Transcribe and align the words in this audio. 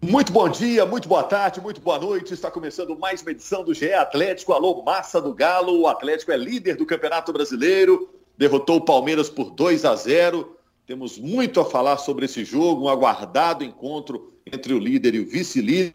Muito 0.00 0.32
bom 0.32 0.48
dia, 0.48 0.86
muito 0.86 1.08
boa 1.08 1.24
tarde, 1.24 1.60
muito 1.60 1.80
boa 1.80 1.98
noite. 1.98 2.32
Está 2.32 2.52
começando 2.52 2.96
mais 2.96 3.20
uma 3.20 3.32
edição 3.32 3.64
do 3.64 3.74
GE 3.74 3.92
Atlético. 3.92 4.52
Alô, 4.52 4.80
massa 4.84 5.20
do 5.20 5.34
Galo. 5.34 5.80
O 5.80 5.88
Atlético 5.88 6.30
é 6.30 6.36
líder 6.36 6.76
do 6.76 6.86
Campeonato 6.86 7.32
Brasileiro. 7.32 8.08
Derrotou 8.36 8.76
o 8.76 8.84
Palmeiras 8.84 9.28
por 9.28 9.50
2 9.50 9.84
a 9.84 9.96
0. 9.96 10.56
Temos 10.86 11.18
muito 11.18 11.58
a 11.58 11.64
falar 11.64 11.96
sobre 11.96 12.26
esse 12.26 12.44
jogo, 12.44 12.84
um 12.84 12.88
aguardado 12.88 13.64
encontro 13.64 14.32
entre 14.46 14.72
o 14.72 14.78
líder 14.78 15.16
e 15.16 15.20
o 15.20 15.28
vice-líder, 15.28 15.92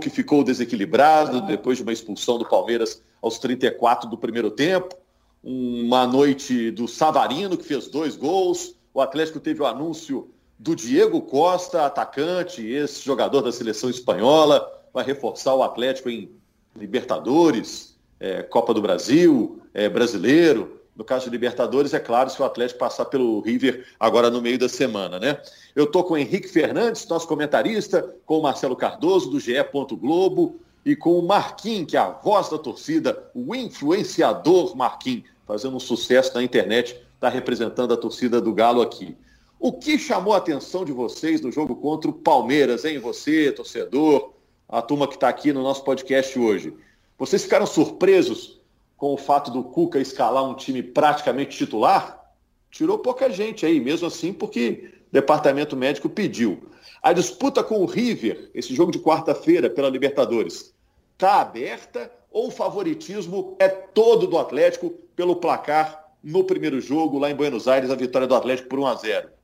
que 0.00 0.10
ficou 0.10 0.44
desequilibrado 0.44 1.40
depois 1.40 1.76
de 1.76 1.82
uma 1.82 1.92
expulsão 1.92 2.38
do 2.38 2.48
Palmeiras 2.48 3.02
aos 3.20 3.40
34 3.40 4.08
do 4.08 4.16
primeiro 4.16 4.52
tempo. 4.52 4.94
Uma 5.42 6.06
noite 6.06 6.70
do 6.70 6.86
Savarino, 6.86 7.58
que 7.58 7.64
fez 7.64 7.88
dois 7.88 8.14
gols. 8.14 8.76
O 8.94 9.00
Atlético 9.00 9.40
teve 9.40 9.60
o 9.60 9.66
anúncio 9.66 10.30
do 10.58 10.74
Diego 10.74 11.22
Costa, 11.22 11.86
atacante, 11.86 12.66
esse 12.66 13.04
jogador 13.04 13.42
da 13.42 13.52
seleção 13.52 13.88
espanhola, 13.88 14.66
vai 14.92 15.04
reforçar 15.04 15.54
o 15.54 15.62
Atlético 15.62 16.10
em 16.10 16.30
Libertadores, 16.74 17.96
é, 18.18 18.42
Copa 18.42 18.74
do 18.74 18.82
Brasil, 18.82 19.62
é, 19.72 19.88
Brasileiro. 19.88 20.80
No 20.96 21.04
caso 21.04 21.26
de 21.26 21.30
Libertadores, 21.30 21.94
é 21.94 22.00
claro, 22.00 22.28
se 22.28 22.42
o 22.42 22.44
Atlético 22.44 22.80
passar 22.80 23.04
pelo 23.04 23.40
River 23.40 23.86
agora 24.00 24.30
no 24.30 24.42
meio 24.42 24.58
da 24.58 24.68
semana, 24.68 25.20
né? 25.20 25.40
Eu 25.76 25.86
tô 25.86 26.02
com 26.02 26.14
o 26.14 26.18
Henrique 26.18 26.48
Fernandes, 26.48 27.06
nosso 27.06 27.28
comentarista, 27.28 28.02
com 28.26 28.40
o 28.40 28.42
Marcelo 28.42 28.74
Cardoso, 28.74 29.30
do 29.30 29.38
GE. 29.38 29.54
Globo, 29.92 30.58
e 30.84 30.96
com 30.96 31.16
o 31.18 31.22
Marquinhos, 31.22 31.90
que 31.90 31.96
é 31.96 32.00
a 32.00 32.10
voz 32.10 32.48
da 32.48 32.58
torcida, 32.58 33.30
o 33.32 33.54
influenciador 33.54 34.76
Marquinhos, 34.76 35.24
fazendo 35.46 35.76
um 35.76 35.80
sucesso 35.80 36.34
na 36.34 36.42
internet, 36.42 37.00
está 37.14 37.28
representando 37.28 37.94
a 37.94 37.96
torcida 37.96 38.40
do 38.40 38.52
Galo 38.52 38.82
aqui. 38.82 39.16
O 39.60 39.72
que 39.72 39.98
chamou 39.98 40.34
a 40.34 40.36
atenção 40.36 40.84
de 40.84 40.92
vocês 40.92 41.40
no 41.40 41.50
jogo 41.50 41.74
contra 41.74 42.08
o 42.08 42.12
Palmeiras, 42.12 42.84
hein? 42.84 43.00
Você, 43.00 43.50
torcedor, 43.50 44.32
a 44.68 44.80
turma 44.80 45.08
que 45.08 45.14
está 45.14 45.28
aqui 45.28 45.52
no 45.52 45.64
nosso 45.64 45.82
podcast 45.82 46.38
hoje. 46.38 46.72
Vocês 47.18 47.42
ficaram 47.42 47.66
surpresos 47.66 48.60
com 48.96 49.12
o 49.12 49.16
fato 49.16 49.50
do 49.50 49.64
Cuca 49.64 49.98
escalar 49.98 50.44
um 50.44 50.54
time 50.54 50.80
praticamente 50.80 51.58
titular? 51.58 52.32
Tirou 52.70 53.00
pouca 53.00 53.28
gente 53.30 53.66
aí, 53.66 53.80
mesmo 53.80 54.06
assim, 54.06 54.32
porque 54.32 54.92
o 55.08 55.12
departamento 55.12 55.76
médico 55.76 56.08
pediu. 56.08 56.70
A 57.02 57.12
disputa 57.12 57.64
com 57.64 57.82
o 57.82 57.86
River, 57.86 58.52
esse 58.54 58.72
jogo 58.72 58.92
de 58.92 59.00
quarta-feira 59.00 59.68
pela 59.68 59.90
Libertadores, 59.90 60.72
está 61.14 61.40
aberta 61.40 62.12
ou 62.30 62.46
o 62.46 62.52
favoritismo 62.52 63.56
é 63.58 63.68
todo 63.68 64.28
do 64.28 64.38
Atlético 64.38 64.90
pelo 65.16 65.34
placar 65.34 66.12
no 66.22 66.44
primeiro 66.44 66.80
jogo 66.80 67.18
lá 67.18 67.28
em 67.28 67.34
Buenos 67.34 67.66
Aires, 67.66 67.90
a 67.90 67.96
vitória 67.96 68.28
do 68.28 68.36
Atlético 68.36 68.68
por 68.68 68.78
1 68.78 68.86
a 68.86 68.94
0? 68.94 69.37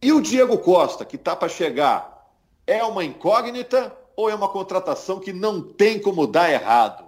E 0.00 0.12
o 0.12 0.20
Diego 0.20 0.58
Costa, 0.58 1.04
que 1.04 1.16
está 1.16 1.34
para 1.34 1.48
chegar, 1.48 2.26
é 2.66 2.82
uma 2.84 3.04
incógnita 3.04 3.92
ou 4.16 4.30
é 4.30 4.34
uma 4.34 4.48
contratação 4.48 5.18
que 5.18 5.32
não 5.32 5.60
tem 5.60 5.98
como 5.98 6.26
dar 6.26 6.50
errado? 6.50 7.04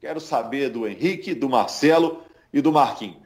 Quero 0.00 0.20
saber 0.20 0.70
do 0.70 0.86
Henrique, 0.86 1.34
do 1.34 1.48
Marcelo 1.48 2.22
e 2.52 2.60
do 2.60 2.72
Marquinhos. 2.72 3.18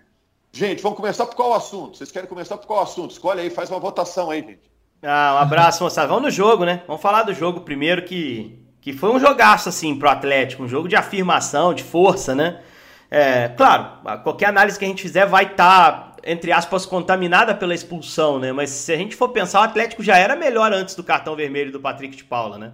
Gente, 0.52 0.82
vamos 0.82 0.96
começar 0.96 1.26
por 1.26 1.34
qual 1.34 1.52
assunto? 1.54 1.96
Vocês 1.96 2.12
querem 2.12 2.28
começar 2.28 2.56
por 2.56 2.66
qual 2.66 2.82
assunto? 2.82 3.10
Escolhe 3.10 3.40
aí, 3.40 3.50
faz 3.50 3.70
uma 3.70 3.80
votação 3.80 4.30
aí, 4.30 4.40
gente. 4.40 4.70
Ah, 5.02 5.34
um 5.36 5.38
abraço, 5.38 5.82
moçada. 5.82 6.08
Vamos 6.08 6.22
no 6.22 6.30
jogo, 6.30 6.64
né? 6.64 6.82
Vamos 6.86 7.02
falar 7.02 7.24
do 7.24 7.34
jogo 7.34 7.60
primeiro, 7.60 8.04
que, 8.04 8.58
que 8.80 8.92
foi 8.92 9.10
um 9.10 9.18
jogaço, 9.18 9.68
assim, 9.68 9.98
pro 9.98 10.08
Atlético. 10.08 10.62
Um 10.62 10.68
jogo 10.68 10.88
de 10.88 10.96
afirmação, 10.96 11.74
de 11.74 11.82
força, 11.82 12.34
né? 12.34 12.60
É, 13.10 13.48
claro, 13.48 13.98
qualquer 14.22 14.46
análise 14.46 14.78
que 14.78 14.84
a 14.84 14.88
gente 14.88 15.02
fizer 15.02 15.26
vai 15.26 15.44
estar 15.44 15.92
tá 15.92 16.13
entre 16.26 16.52
aspas, 16.52 16.86
contaminada 16.86 17.54
pela 17.54 17.74
expulsão, 17.74 18.38
né? 18.38 18.52
Mas 18.52 18.70
se 18.70 18.92
a 18.92 18.96
gente 18.96 19.14
for 19.14 19.28
pensar, 19.28 19.60
o 19.60 19.64
Atlético 19.64 20.02
já 20.02 20.16
era 20.18 20.34
melhor 20.34 20.72
antes 20.72 20.94
do 20.94 21.02
cartão 21.02 21.36
vermelho 21.36 21.72
do 21.72 21.80
Patrick 21.80 22.16
de 22.16 22.24
Paula, 22.24 22.58
né? 22.58 22.72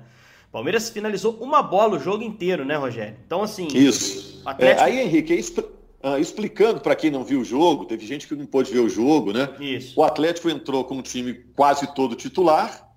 O 0.49 0.53
Palmeiras 0.53 0.91
finalizou 0.91 1.37
uma 1.41 1.63
bola 1.63 1.97
o 1.97 2.01
jogo 2.01 2.25
inteiro, 2.25 2.65
né, 2.65 2.77
Rogério? 2.77 3.17
Então, 3.25 3.43
assim. 3.43 3.69
Isso. 3.69 4.43
Atlético... 4.45 4.81
É, 4.81 4.85
aí, 4.85 5.01
Henrique, 5.01 5.33
uh, 5.33 6.19
explicando 6.19 6.81
para 6.81 6.97
quem 6.97 7.11
não 7.11 7.23
viu 7.23 7.41
o 7.41 7.45
jogo, 7.45 7.85
teve 7.85 8.05
gente 8.05 8.27
que 8.27 8.35
não 8.35 8.47
pôde 8.47 8.73
ver 8.73 8.81
o 8.81 8.89
jogo, 8.89 9.33
né? 9.33 9.49
Isso. 9.61 9.99
O 9.99 10.03
Atlético 10.03 10.51
entrou 10.51 10.85
com 10.85 10.97
um 10.97 11.03
time 11.03 11.35
quase 11.55 11.95
todo 11.95 12.17
titular, 12.17 12.89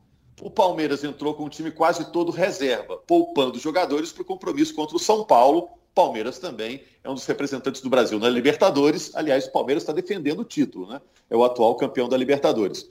o 0.41 0.49
Palmeiras 0.49 1.03
entrou 1.03 1.33
com 1.35 1.45
um 1.45 1.49
time 1.49 1.71
quase 1.71 2.11
todo 2.11 2.31
reserva, 2.31 2.97
poupando 2.97 3.59
jogadores 3.59 4.11
para 4.11 4.23
o 4.23 4.25
compromisso 4.25 4.73
contra 4.73 4.95
o 4.95 4.99
São 4.99 5.23
Paulo, 5.23 5.69
Palmeiras 5.93 6.39
também 6.39 6.83
é 7.03 7.09
um 7.09 7.13
dos 7.13 7.25
representantes 7.25 7.81
do 7.81 7.89
Brasil 7.89 8.17
na 8.17 8.29
Libertadores. 8.29 9.15
Aliás, 9.15 9.45
o 9.45 9.51
Palmeiras 9.51 9.83
está 9.83 9.93
defendendo 9.93 10.39
o 10.39 10.45
título, 10.45 10.87
né? 10.87 10.99
É 11.29 11.35
o 11.35 11.43
atual 11.43 11.75
campeão 11.75 12.09
da 12.09 12.17
Libertadores. 12.17 12.89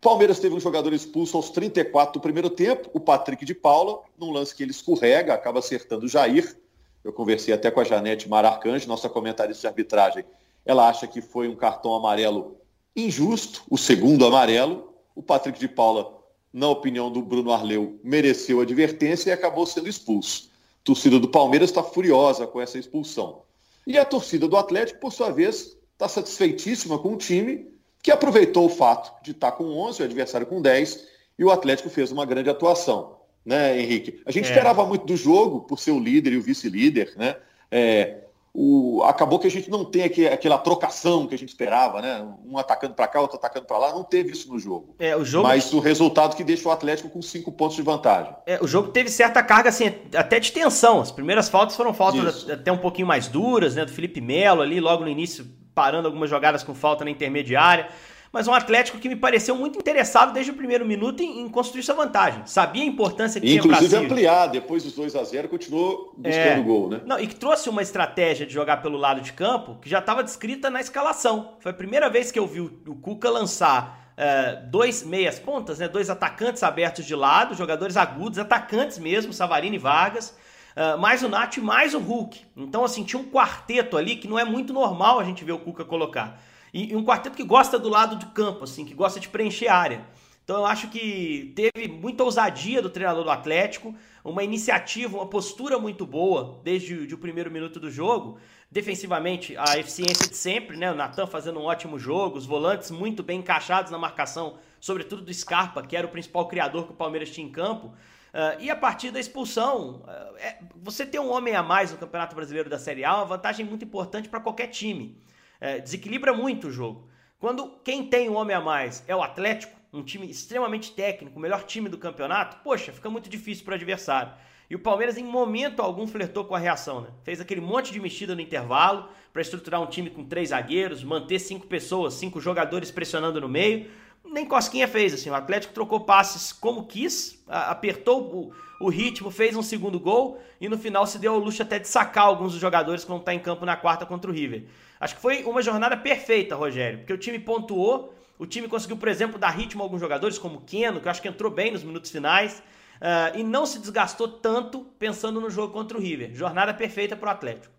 Palmeiras 0.00 0.38
teve 0.38 0.54
um 0.54 0.60
jogador 0.60 0.92
expulso 0.92 1.36
aos 1.36 1.50
34 1.50 2.14
do 2.14 2.20
primeiro 2.20 2.48
tempo, 2.48 2.88
o 2.92 3.00
Patrick 3.00 3.44
de 3.44 3.54
Paula, 3.54 4.00
num 4.16 4.30
lance 4.30 4.54
que 4.54 4.62
ele 4.62 4.70
escorrega, 4.70 5.34
acaba 5.34 5.58
acertando 5.58 6.06
o 6.06 6.08
Jair. 6.08 6.56
Eu 7.02 7.12
conversei 7.12 7.52
até 7.52 7.70
com 7.70 7.80
a 7.80 7.84
Janete 7.84 8.28
Maracange, 8.28 8.86
nossa 8.86 9.08
comentarista 9.08 9.62
de 9.62 9.66
arbitragem. 9.66 10.24
Ela 10.64 10.88
acha 10.88 11.06
que 11.06 11.20
foi 11.20 11.48
um 11.48 11.56
cartão 11.56 11.94
amarelo 11.94 12.56
injusto, 12.94 13.62
o 13.68 13.76
segundo 13.76 14.24
amarelo. 14.24 14.94
O 15.14 15.22
Patrick 15.22 15.58
de 15.58 15.68
Paula, 15.68 16.16
na 16.52 16.68
opinião 16.68 17.10
do 17.10 17.20
Bruno 17.20 17.52
Arleu, 17.52 17.98
mereceu 18.02 18.60
advertência 18.60 19.30
e 19.30 19.32
acabou 19.32 19.66
sendo 19.66 19.88
expulso 19.88 20.48
torcida 20.88 21.18
do 21.18 21.28
Palmeiras 21.28 21.68
está 21.68 21.82
furiosa 21.82 22.46
com 22.46 22.62
essa 22.62 22.78
expulsão. 22.78 23.42
E 23.86 23.98
a 23.98 24.06
torcida 24.06 24.48
do 24.48 24.56
Atlético, 24.56 25.00
por 25.00 25.12
sua 25.12 25.30
vez, 25.30 25.76
está 25.92 26.08
satisfeitíssima 26.08 26.98
com 26.98 27.12
o 27.12 27.16
time 27.18 27.68
que 28.02 28.10
aproveitou 28.10 28.64
o 28.64 28.70
fato 28.70 29.22
de 29.22 29.32
estar 29.32 29.50
tá 29.50 29.56
com 29.56 29.64
11, 29.64 30.00
o 30.00 30.04
adversário 30.06 30.46
com 30.46 30.62
10, 30.62 31.06
e 31.38 31.44
o 31.44 31.50
Atlético 31.50 31.90
fez 31.90 32.10
uma 32.10 32.24
grande 32.24 32.48
atuação. 32.48 33.18
Né, 33.44 33.78
Henrique? 33.78 34.22
A 34.24 34.30
gente 34.30 34.46
é. 34.46 34.48
esperava 34.48 34.86
muito 34.86 35.04
do 35.04 35.16
jogo, 35.16 35.60
por 35.60 35.78
ser 35.78 35.90
o 35.90 36.00
líder 36.00 36.32
e 36.32 36.38
o 36.38 36.42
vice-líder, 36.42 37.12
né? 37.16 37.36
É, 37.70 38.24
o, 38.60 39.04
acabou 39.04 39.38
que 39.38 39.46
a 39.46 39.50
gente 39.50 39.70
não 39.70 39.84
tem 39.84 40.02
aqui, 40.02 40.26
aquela 40.26 40.58
trocação 40.58 41.28
que 41.28 41.34
a 41.36 41.38
gente 41.38 41.50
esperava, 41.50 42.02
né? 42.02 42.26
Um 42.44 42.58
atacando 42.58 42.92
para 42.92 43.06
cá, 43.06 43.20
outro 43.20 43.36
atacando 43.36 43.66
para 43.66 43.78
lá, 43.78 43.92
não 43.92 44.02
teve 44.02 44.32
isso 44.32 44.52
no 44.52 44.58
jogo. 44.58 44.96
É, 44.98 45.16
o 45.16 45.24
jogo. 45.24 45.46
Mas 45.46 45.72
o 45.72 45.78
resultado 45.78 46.34
que 46.34 46.42
deixa 46.42 46.68
o 46.68 46.72
Atlético 46.72 47.08
com 47.08 47.22
cinco 47.22 47.52
pontos 47.52 47.76
de 47.76 47.82
vantagem. 47.82 48.34
É, 48.44 48.58
o 48.60 48.66
jogo 48.66 48.88
teve 48.88 49.10
certa 49.10 49.44
carga, 49.44 49.68
assim, 49.68 49.94
até 50.12 50.40
de 50.40 50.50
tensão. 50.50 51.00
As 51.00 51.12
primeiras 51.12 51.48
faltas 51.48 51.76
foram 51.76 51.94
faltas 51.94 52.34
isso. 52.34 52.52
até 52.52 52.72
um 52.72 52.78
pouquinho 52.78 53.06
mais 53.06 53.28
duras, 53.28 53.76
né? 53.76 53.84
Do 53.84 53.92
Felipe 53.92 54.20
Melo 54.20 54.60
ali, 54.60 54.80
logo 54.80 55.04
no 55.04 55.08
início, 55.08 55.46
parando 55.72 56.08
algumas 56.08 56.28
jogadas 56.28 56.64
com 56.64 56.74
falta 56.74 57.04
na 57.04 57.12
intermediária 57.12 57.88
mas 58.32 58.46
um 58.46 58.52
Atlético 58.52 58.98
que 58.98 59.08
me 59.08 59.16
pareceu 59.16 59.56
muito 59.56 59.78
interessado 59.78 60.32
desde 60.32 60.50
o 60.50 60.54
primeiro 60.54 60.84
minuto 60.84 61.22
em, 61.22 61.40
em 61.40 61.48
construir 61.48 61.82
sua 61.82 61.94
vantagem. 61.94 62.42
Sabia 62.46 62.82
a 62.82 62.86
importância 62.86 63.40
que 63.40 63.46
e, 63.46 63.50
tinha 63.50 63.62
para 63.62 63.72
Inclusive 63.72 63.96
ampliar, 64.04 64.46
depois 64.48 64.84
dos 64.84 64.94
2 64.94 65.16
a 65.16 65.24
0 65.24 65.48
continuou 65.48 66.14
buscando 66.16 66.60
é, 66.60 66.60
gol, 66.60 66.88
né? 66.90 67.00
Não, 67.04 67.18
e 67.18 67.26
que 67.26 67.34
trouxe 67.34 67.68
uma 67.68 67.82
estratégia 67.82 68.46
de 68.46 68.52
jogar 68.52 68.78
pelo 68.78 68.96
lado 68.96 69.20
de 69.20 69.32
campo 69.32 69.76
que 69.80 69.88
já 69.88 69.98
estava 69.98 70.22
descrita 70.22 70.70
na 70.70 70.80
escalação. 70.80 71.54
Foi 71.60 71.70
a 71.72 71.74
primeira 71.74 72.08
vez 72.10 72.30
que 72.30 72.38
eu 72.38 72.46
vi 72.46 72.60
o, 72.60 72.72
o 72.86 72.94
Cuca 72.94 73.30
lançar 73.30 74.12
é, 74.18 74.56
dois 74.66 75.04
meias 75.04 75.38
pontas, 75.38 75.78
né, 75.78 75.86
dois 75.86 76.10
atacantes 76.10 76.64
abertos 76.64 77.06
de 77.06 77.14
lado, 77.14 77.54
jogadores 77.54 77.96
agudos, 77.96 78.36
atacantes 78.38 78.98
mesmo, 78.98 79.32
Savarino 79.32 79.76
e 79.76 79.78
Vargas, 79.78 80.36
uh, 80.76 80.98
mais 80.98 81.22
o 81.22 81.28
Nath 81.28 81.56
e 81.56 81.60
mais 81.60 81.94
o 81.94 82.00
Hulk. 82.00 82.40
Então, 82.56 82.84
assim, 82.84 83.04
tinha 83.04 83.22
um 83.22 83.26
quarteto 83.26 83.96
ali 83.96 84.16
que 84.16 84.26
não 84.26 84.36
é 84.36 84.44
muito 84.44 84.72
normal 84.72 85.20
a 85.20 85.24
gente 85.24 85.44
ver 85.44 85.52
o 85.52 85.58
Cuca 85.60 85.84
colocar. 85.84 86.40
E, 86.78 86.92
e, 86.92 86.96
um 86.96 87.04
quarteto 87.04 87.36
que 87.36 87.42
gosta 87.42 87.76
do 87.76 87.88
lado 87.88 88.14
do 88.14 88.26
campo, 88.26 88.62
assim, 88.62 88.84
que 88.84 88.94
gosta 88.94 89.18
de 89.18 89.28
preencher 89.28 89.66
área. 89.66 90.06
Então 90.44 90.58
eu 90.58 90.64
acho 90.64 90.88
que 90.88 91.52
teve 91.56 91.88
muita 91.88 92.22
ousadia 92.22 92.80
do 92.80 92.88
treinador 92.88 93.24
do 93.24 93.30
Atlético, 93.30 93.92
uma 94.24 94.44
iniciativa, 94.44 95.16
uma 95.16 95.26
postura 95.26 95.76
muito 95.76 96.06
boa 96.06 96.60
desde 96.62 97.12
o 97.12 97.18
primeiro 97.18 97.50
minuto 97.50 97.80
do 97.80 97.90
jogo. 97.90 98.38
Defensivamente, 98.70 99.56
a 99.56 99.76
eficiência 99.76 100.28
de 100.28 100.36
sempre, 100.36 100.76
né? 100.76 100.92
O 100.92 100.94
Natan 100.94 101.26
fazendo 101.26 101.58
um 101.58 101.64
ótimo 101.64 101.98
jogo, 101.98 102.38
os 102.38 102.46
volantes 102.46 102.92
muito 102.92 103.24
bem 103.24 103.40
encaixados 103.40 103.90
na 103.90 103.98
marcação, 103.98 104.56
sobretudo 104.78 105.22
do 105.22 105.34
Scarpa, 105.34 105.82
que 105.82 105.96
era 105.96 106.06
o 106.06 106.10
principal 106.10 106.46
criador 106.46 106.86
que 106.86 106.92
o 106.92 106.96
Palmeiras 106.96 107.28
tinha 107.28 107.44
em 107.44 107.50
campo. 107.50 107.88
Uh, 107.88 108.60
e 108.60 108.70
a 108.70 108.76
partir 108.76 109.10
da 109.10 109.18
expulsão, 109.18 110.04
uh, 110.04 110.36
é, 110.36 110.58
você 110.76 111.04
ter 111.04 111.18
um 111.18 111.32
homem 111.32 111.56
a 111.56 111.62
mais 111.62 111.90
no 111.90 111.98
Campeonato 111.98 112.36
Brasileiro 112.36 112.70
da 112.70 112.78
Série 112.78 113.04
A 113.04 113.08
é 113.08 113.14
uma 113.14 113.24
vantagem 113.24 113.66
muito 113.66 113.84
importante 113.84 114.28
para 114.28 114.38
qualquer 114.38 114.68
time 114.68 115.20
é, 115.60 115.78
desequilibra 115.78 116.32
muito 116.32 116.68
o 116.68 116.70
jogo. 116.70 117.08
Quando 117.38 117.68
quem 117.84 118.06
tem 118.06 118.28
um 118.28 118.36
homem 118.36 118.56
a 118.56 118.60
mais 118.60 119.04
é 119.06 119.14
o 119.14 119.22
Atlético, 119.22 119.78
um 119.92 120.02
time 120.02 120.28
extremamente 120.28 120.92
técnico, 120.92 121.38
o 121.38 121.40
melhor 121.40 121.62
time 121.64 121.88
do 121.88 121.96
campeonato, 121.96 122.58
poxa, 122.62 122.92
fica 122.92 123.08
muito 123.08 123.28
difícil 123.28 123.64
para 123.64 123.72
o 123.72 123.74
adversário. 123.74 124.32
E 124.70 124.74
o 124.74 124.78
Palmeiras, 124.78 125.16
em 125.16 125.24
momento 125.24 125.80
algum, 125.80 126.06
flertou 126.06 126.44
com 126.44 126.54
a 126.54 126.58
reação, 126.58 127.00
né? 127.00 127.08
Fez 127.22 127.40
aquele 127.40 127.60
monte 127.60 127.90
de 127.90 127.98
mexida 127.98 128.34
no 128.34 128.40
intervalo 128.40 129.08
para 129.32 129.40
estruturar 129.40 129.80
um 129.80 129.86
time 129.86 130.10
com 130.10 130.24
três 130.24 130.50
zagueiros, 130.50 131.02
manter 131.02 131.38
cinco 131.38 131.66
pessoas, 131.66 132.14
cinco 132.14 132.38
jogadores 132.38 132.90
pressionando 132.90 133.40
no 133.40 133.48
meio. 133.48 133.90
Nem 134.26 134.44
Cosquinha 134.44 134.86
fez, 134.86 135.14
assim. 135.14 135.30
O 135.30 135.34
Atlético 135.34 135.72
trocou 135.72 136.00
passes 136.00 136.52
como 136.52 136.84
quis, 136.84 137.42
apertou 137.48 138.20
o, 138.20 138.52
o 138.78 138.90
ritmo, 138.90 139.30
fez 139.30 139.56
um 139.56 139.62
segundo 139.62 139.98
gol 139.98 140.38
e 140.60 140.68
no 140.68 140.76
final 140.76 141.06
se 141.06 141.18
deu 141.18 141.32
ao 141.32 141.38
luxo 141.38 141.62
até 141.62 141.78
de 141.78 141.88
sacar 141.88 142.24
alguns 142.24 142.52
dos 142.52 142.60
jogadores 142.60 143.04
que 143.04 143.08
vão 143.08 143.20
estar 143.20 143.32
em 143.32 143.38
campo 143.38 143.64
na 143.64 143.76
quarta 143.76 144.04
contra 144.04 144.30
o 144.30 144.34
River. 144.34 144.64
Acho 145.00 145.16
que 145.16 145.20
foi 145.20 145.44
uma 145.44 145.62
jornada 145.62 145.96
perfeita, 145.96 146.56
Rogério, 146.56 146.98
porque 146.98 147.12
o 147.12 147.18
time 147.18 147.38
pontuou, 147.38 148.14
o 148.38 148.46
time 148.46 148.68
conseguiu, 148.68 148.96
por 148.96 149.08
exemplo, 149.08 149.38
dar 149.38 149.50
ritmo 149.50 149.82
a 149.82 149.86
alguns 149.86 150.00
jogadores, 150.00 150.38
como 150.38 150.58
o 150.58 150.60
Keno, 150.60 151.00
que 151.00 151.06
eu 151.06 151.10
acho 151.10 151.22
que 151.22 151.28
entrou 151.28 151.50
bem 151.50 151.72
nos 151.72 151.82
minutos 151.82 152.10
finais. 152.10 152.62
uh, 153.00 153.38
e 153.38 153.42
não 153.44 153.64
se 153.64 153.78
desgastou 153.78 154.28
tanto 154.28 154.80
pensando 154.98 155.40
no 155.40 155.50
jogo 155.50 155.72
contra 155.72 155.96
o 155.96 156.00
River. 156.00 156.34
Jornada 156.34 156.74
perfeita 156.74 157.16
para 157.16 157.28
o 157.28 157.32
Atlético. 157.32 157.72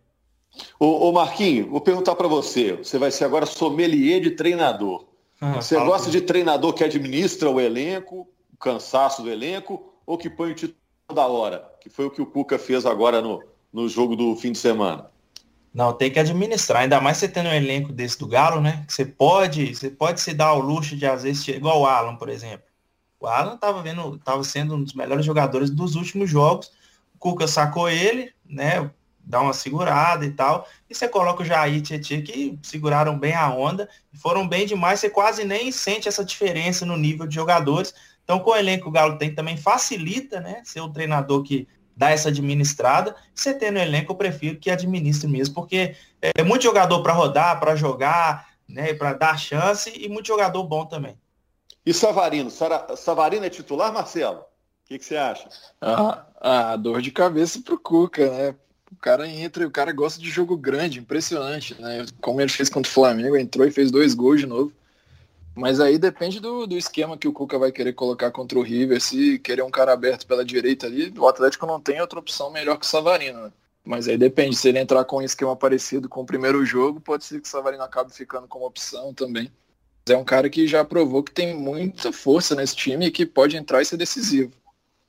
Ô, 0.80 1.10
ô 1.10 1.12
Marquinho, 1.12 1.69
vou 1.69 1.81
perguntar 1.81 2.16
para 2.16 2.27
você. 2.27 2.74
Você 2.74 2.98
vai 2.98 3.12
ser 3.12 3.25
agora 3.25 3.45
sommelier 3.45 4.22
de 4.22 4.31
treinador. 4.31 5.06
Ah, 5.42 5.62
você 5.62 5.75
gosta 5.75 6.10
de 6.10 6.22
treinador 6.22 6.74
que 6.74 6.83
administra 6.83 7.50
o 7.50 7.60
elenco, 7.60 8.27
o 8.54 8.57
cansaço 8.57 9.22
do 9.22 9.30
elenco, 9.30 9.94
ou 10.06 10.18
que 10.18 10.30
põe 10.30 10.51
o 10.51 10.56
título 10.56 10.75
da 11.13 11.27
hora? 11.27 11.69
Que 11.80 11.89
foi 11.89 12.06
o 12.06 12.12
que 12.12 12.22
o 12.22 12.25
Cuca 12.25 12.60
fez 12.60 12.86
agora 12.86 13.22
no, 13.22 13.42
no 13.72 13.88
jogo 13.88 14.15
do 14.15 14.36
fim 14.36 14.51
de 14.51 14.57
semana. 14.57 15.10
Não, 15.74 15.94
tem 15.94 16.10
que 16.12 16.19
administrar, 16.19 16.81
ainda 16.81 17.00
mais 17.00 17.18
você 17.18 17.27
tendo 17.27 17.50
um 17.50 17.54
elenco 17.54 17.94
desse 17.94 18.18
do 18.18 18.27
Galo, 18.27 18.60
né? 18.60 18.83
Você 18.88 19.06
pode, 19.06 19.75
você 19.75 19.89
pode 19.89 20.19
se 20.19 20.33
dar 20.33 20.54
o 20.54 20.60
luxo 20.60 20.95
de 20.95 21.06
às 21.06 21.24
vezes 21.24 21.48
igual 21.48 21.81
o 21.81 21.86
Alan, 21.86 22.16
por 22.16 22.27
exemplo. 22.30 22.68
O 23.19 23.27
Alan 23.27 23.56
estava 23.56 23.81
vendo, 23.81 24.18
tava 24.19 24.44
sendo 24.44 24.75
um 24.75 24.83
dos 24.83 24.94
melhores 24.94 25.25
jogadores 25.25 25.69
dos 25.69 25.95
últimos 25.95 26.30
jogos. 26.30 26.71
O 27.13 27.19
Cuca 27.19 27.48
sacou 27.48 27.89
ele, 27.89 28.33
né? 28.45 28.89
Dá 29.24 29.42
uma 29.42 29.54
segurada 29.54 30.25
e 30.25 30.31
tal. 30.31 30.68
E 30.89 30.95
você 30.95 31.07
coloca 31.07 31.44
o 31.44 31.45
Jair 31.45 31.75
e 31.75 31.81
Tietchan 31.81 32.22
que 32.22 32.57
seguraram 32.63 33.19
bem 33.19 33.36
a 33.36 33.50
onda, 33.50 33.88
foram 34.15 34.48
bem 34.48 34.65
demais, 34.65 35.00
você 35.00 35.10
quase 35.10 35.44
nem 35.44 35.72
sente 35.72 36.07
essa 36.07 36.25
diferença 36.25 36.86
no 36.86 36.98
nível 36.98 37.27
de 37.27 37.36
jogadores. 37.36 37.94
Então, 38.24 38.39
com 38.39 38.51
o 38.51 38.56
elenco 38.56 38.83
que 38.83 38.89
o 38.89 38.92
Galo 38.92 39.18
tem 39.18 39.36
também 39.36 39.57
facilita, 39.57 40.39
né? 40.39 40.62
Ser 40.63 40.81
o 40.81 40.89
treinador 40.89 41.44
que 41.44 41.68
dar 42.00 42.12
essa 42.12 42.30
administrada. 42.30 43.13
Você 43.36 43.54
tendo 43.54 43.78
elenco, 43.78 44.13
eu 44.13 44.16
prefiro 44.16 44.57
que 44.57 44.72
administre 44.72 45.28
mesmo, 45.28 45.54
porque 45.54 45.98
é 46.22 46.42
muito 46.44 46.63
jogador 46.63 47.04
para 47.04 47.12
rodar, 47.12 47.60
para 47.60 47.75
jogar, 47.75 48.48
né, 48.66 48.94
para 48.94 49.12
dar 49.12 49.38
chance 49.38 49.92
e 49.94 50.07
muito 50.07 50.28
jogador 50.28 50.63
bom 50.63 50.86
também. 50.86 51.18
E 51.86 51.94
Savarino? 51.94 52.50
Savarino 52.96 53.46
é 53.46 53.50
titular, 53.50 53.92
Marcelo? 53.92 54.40
O 54.40 54.46
que, 54.86 54.98
que, 54.98 55.04
você 55.04 55.18
acha? 55.18 55.50
Ah, 55.81 56.25
ah, 56.40 56.75
dor 56.78 57.01
de 57.01 57.12
cabeça 57.12 57.62
pro 57.62 57.78
Cuca, 57.78 58.30
né? 58.31 58.56
O 58.92 58.96
cara 58.96 59.28
entra 59.28 59.63
e 59.63 59.66
o 59.66 59.72
cara 59.72 59.92
gosta 59.92 60.22
de 60.22 60.30
jogo 60.30 60.56
grande, 60.56 61.00
impressionante, 61.00 61.80
né? 61.80 62.06
Como 62.22 62.40
ele 62.40 62.50
fez 62.50 62.69
contra 62.69 62.90
o 62.90 62.94
Flamengo, 62.94 63.36
entrou 63.36 63.68
e 63.68 63.72
fez 63.72 63.92
dois 63.92 64.13
gols 64.13 64.40
de 64.40 64.48
novo. 64.48 64.72
Mas 65.59 65.81
aí 65.81 65.97
depende 65.97 66.39
do, 66.39 66.65
do 66.65 66.77
esquema 66.77 67.17
que 67.17 67.27
o 67.27 67.33
Cuca 67.33 67.59
vai 67.59 67.69
querer 67.69 67.91
colocar 67.91 68.31
contra 68.31 68.57
o 68.57 68.61
River. 68.61 69.01
Se 69.01 69.38
querer 69.39 69.61
um 69.61 69.69
cara 69.69 69.91
aberto 69.91 70.25
pela 70.25 70.45
direita 70.45 70.88
ali, 70.88 71.13
o 71.17 71.27
Atlético 71.27 71.65
não 71.65 71.81
tem 71.81 72.00
outra 72.00 72.17
opção 72.17 72.50
melhor 72.50 72.77
que 72.77 72.85
o 72.85 72.89
Savarino. 72.89 73.44
Né? 73.44 73.51
Mas 73.83 74.07
aí 74.07 74.17
depende, 74.17 74.56
se 74.56 74.69
ele 74.69 74.79
entrar 74.79 75.03
com 75.03 75.17
um 75.17 75.21
esquema 75.21 75.57
parecido 75.57 76.07
com 76.07 76.21
o 76.21 76.25
primeiro 76.25 76.65
jogo, 76.65 77.01
pode 77.01 77.25
ser 77.25 77.41
que 77.41 77.47
o 77.47 77.51
Savarino 77.51 77.83
acabe 77.83 78.13
ficando 78.13 78.47
como 78.47 78.65
opção 78.65 79.13
também. 79.13 79.51
É 80.07 80.15
um 80.15 80.23
cara 80.23 80.50
que 80.50 80.65
já 80.65 80.85
provou 80.85 81.21
que 81.21 81.31
tem 81.33 81.53
muita 81.53 82.13
força 82.13 82.55
nesse 82.55 82.77
time 82.77 83.07
e 83.07 83.12
que 83.12 83.25
pode 83.25 83.57
entrar 83.57 83.81
e 83.81 83.85
ser 83.85 83.97
decisivo. 83.97 84.53